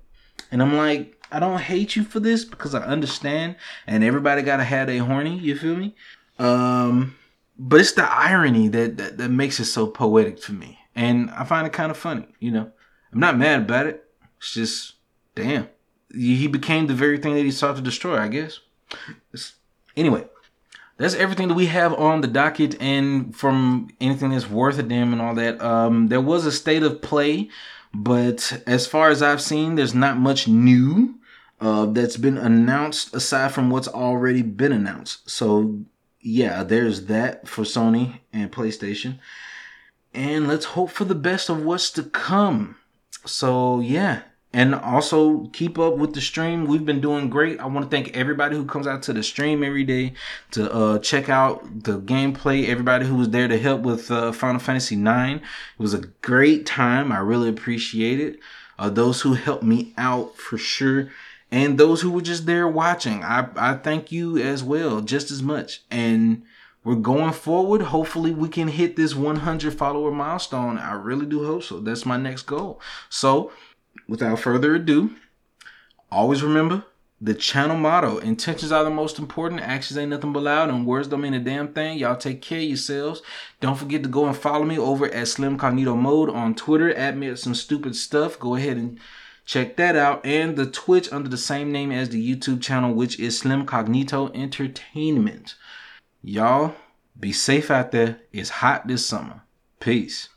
and 0.52 0.62
I'm 0.62 0.76
like, 0.76 1.18
I 1.32 1.40
don't 1.40 1.62
hate 1.62 1.96
you 1.96 2.04
for 2.04 2.20
this 2.20 2.46
because 2.46 2.76
I 2.76 2.84
understand, 2.84 3.56
and 3.88 4.04
everybody 4.04 4.42
gotta 4.42 4.64
have 4.64 4.90
a 4.90 4.98
horny. 5.00 5.38
You 5.38 5.58
feel 5.58 5.76
me? 5.76 5.96
Um, 6.40 7.16
but 7.58 7.80
it's 7.80 7.94
the 7.94 8.10
irony 8.10 8.68
that, 8.70 8.98
that 8.98 9.18
that 9.18 9.30
makes 9.30 9.60
it 9.60 9.66
so 9.66 9.88
poetic 9.88 10.42
for 10.42 10.54
me, 10.54 10.80
and 10.96 11.30
I 11.32 11.44
find 11.44 11.68
it 11.68 11.74
kind 11.74 11.92
of 11.92 11.98
funny. 11.98 12.28
You 12.40 12.52
know, 12.52 12.72
I'm 13.12 13.20
not 13.20 13.38
mad 13.38 13.62
about 13.62 13.88
it. 13.88 14.06
It's 14.42 14.54
just, 14.54 14.96
damn. 15.36 15.70
He 16.14 16.48
became 16.48 16.88
the 16.88 16.94
very 16.94 17.20
thing 17.20 17.36
that 17.36 17.46
he 17.46 17.52
sought 17.52 17.76
to 17.78 17.82
destroy, 17.82 18.18
I 18.18 18.28
guess. 18.28 18.60
It's, 19.32 19.54
anyway, 19.96 20.26
that's 20.98 21.14
everything 21.14 21.48
that 21.48 21.54
we 21.54 21.68
have 21.68 21.94
on 21.94 22.22
the 22.22 22.28
docket. 22.28 22.82
And 22.82 23.34
from 23.34 23.90
anything 24.02 24.32
that's 24.32 24.50
worth 24.50 24.80
a 24.80 24.84
damn 24.84 25.14
and 25.14 25.22
all 25.22 25.36
that, 25.36 25.62
um, 25.62 26.08
there 26.08 26.20
was 26.20 26.46
a 26.46 26.52
state 26.52 26.84
of 26.84 27.02
play, 27.02 27.50
but 27.94 28.64
as 28.68 28.88
far 28.88 29.10
as 29.10 29.22
I've 29.22 29.42
seen, 29.42 29.76
there's 29.76 29.94
not 29.94 30.18
much 30.18 30.48
new 30.48 31.16
uh, 31.62 31.86
that's 31.86 32.18
been 32.18 32.38
announced 32.38 33.14
aside 33.14 33.54
from 33.54 33.70
what's 33.70 33.88
already 33.88 34.42
been 34.42 34.72
announced. 34.72 35.30
So, 35.30 35.80
yeah, 36.20 36.64
there's 36.64 37.06
that 37.06 37.48
for 37.48 37.64
Sony 37.64 38.22
and 38.34 38.52
PlayStation. 38.52 39.20
and 40.14 40.48
let's 40.48 40.66
hope 40.66 40.90
for 40.90 41.06
the 41.06 41.16
best 41.16 41.50
of 41.50 41.64
what's 41.64 41.92
to 41.92 42.04
come. 42.04 42.76
So, 43.26 43.80
yeah. 43.80 44.24
And 44.54 44.76
also 44.76 45.46
keep 45.54 45.80
up 45.80 45.96
with 45.96 46.14
the 46.14 46.20
stream. 46.20 46.66
We've 46.66 46.86
been 46.86 47.00
doing 47.00 47.30
great. 47.30 47.60
I 47.60 47.68
want 47.68 47.90
to 47.90 47.96
thank 47.96 48.18
everybody 48.18 48.58
who 48.58 48.66
comes 48.66 48.86
out 48.86 49.02
to 49.04 49.14
the 49.14 49.24
stream 49.24 49.64
every 49.64 49.86
day 49.86 50.14
to 50.52 50.70
uh, 50.74 51.00
check 51.00 51.30
out 51.30 51.84
the 51.84 52.00
gameplay. 52.00 52.68
Everybody 52.68 53.06
who 53.06 53.16
was 53.16 53.30
there 53.30 53.48
to 53.48 53.58
help 53.58 53.82
with 53.82 54.12
uh, 54.12 54.34
Final 54.34 54.60
Fantasy 54.60 54.96
IX. 54.96 55.36
It 55.36 55.42
was 55.78 55.94
a 55.94 56.02
great 56.22 56.66
time. 56.66 57.14
I 57.14 57.20
really 57.20 57.48
appreciate 57.48 58.20
it. 58.20 58.40
Uh, 58.78 58.90
those 58.90 59.22
who 59.22 59.34
helped 59.34 59.64
me 59.64 59.94
out 59.98 60.36
for 60.36 60.58
sure 60.58 61.10
and 61.52 61.78
those 61.78 62.02
who 62.02 62.12
were 62.12 62.22
just 62.22 62.46
there 62.46 62.68
watching. 62.68 63.24
I, 63.24 63.48
I 63.56 63.74
thank 63.76 64.12
you 64.12 64.38
as 64.38 64.64
well, 64.64 65.02
just 65.02 65.32
as 65.32 65.44
much. 65.44 65.82
And 65.92 66.44
we're 66.84 66.96
going 66.96 67.34
forward. 67.34 67.82
Hopefully, 67.82 68.32
we 68.32 68.48
can 68.48 68.70
hit 68.70 68.96
this 68.96 69.14
100 69.14 69.74
follower 69.74 70.12
milestone. 70.12 70.78
I 70.78 70.94
really 70.94 71.26
do 71.26 71.46
hope 71.46 71.64
so. 71.64 71.80
That's 71.80 72.06
my 72.06 72.18
next 72.18 72.44
goal. 72.44 72.80
So, 73.10 73.52
without 74.08 74.40
further 74.40 74.76
ado, 74.76 75.16
always 76.12 76.44
remember 76.44 76.84
the 77.24 77.34
channel 77.36 77.78
motto 77.78 78.18
intentions 78.18 78.72
are 78.72 78.84
the 78.84 78.90
most 78.90 79.20
important 79.20 79.62
actions 79.62 79.98
ain't 79.98 80.10
nothing 80.10 80.34
but 80.34 80.42
loud 80.42 80.70
and 80.70 80.88
words 80.88 81.08
don't 81.08 81.22
mean 81.22 81.36
a 81.36 81.40
damn 81.40 81.72
thing 81.72 81.98
y'all 81.98 82.16
take 82.16 82.42
care 82.42 82.58
of 82.58 82.64
yourselves 82.64 83.22
don't 83.60 83.78
forget 83.78 84.02
to 84.02 84.10
go 84.10 84.26
and 84.26 84.36
follow 84.36 84.66
me 84.66 84.78
over 84.78 85.06
at 85.06 85.28
slim 85.28 85.56
cognito 85.56 85.96
mode 85.96 86.32
on 86.32 86.56
twitter 86.56 86.92
at 86.96 87.16
me 87.16 87.28
at 87.28 87.38
some 87.38 87.54
stupid 87.54 87.96
stuff 87.96 88.40
go 88.40 88.56
ahead 88.56 88.76
and 88.76 89.00
check 89.46 89.78
that 89.78 89.96
out 89.96 90.26
and 90.26 90.56
the 90.56 90.66
twitch 90.66 91.14
under 91.14 91.30
the 91.30 91.38
same 91.38 91.72
name 91.72 91.92
as 91.92 92.10
the 92.10 92.36
youtube 92.36 92.60
channel 92.60 92.92
which 92.92 93.20
is 93.20 93.38
slim 93.38 93.68
cognito 93.68 94.36
entertainment 94.36 95.54
Y'all 96.24 96.76
be 97.20 97.34
safe 97.34 97.72
out 97.72 97.92
there. 97.92 98.22
It's 98.32 98.50
hot 98.50 98.88
this 98.88 99.06
summer. 99.06 99.42
Peace. 99.80 100.30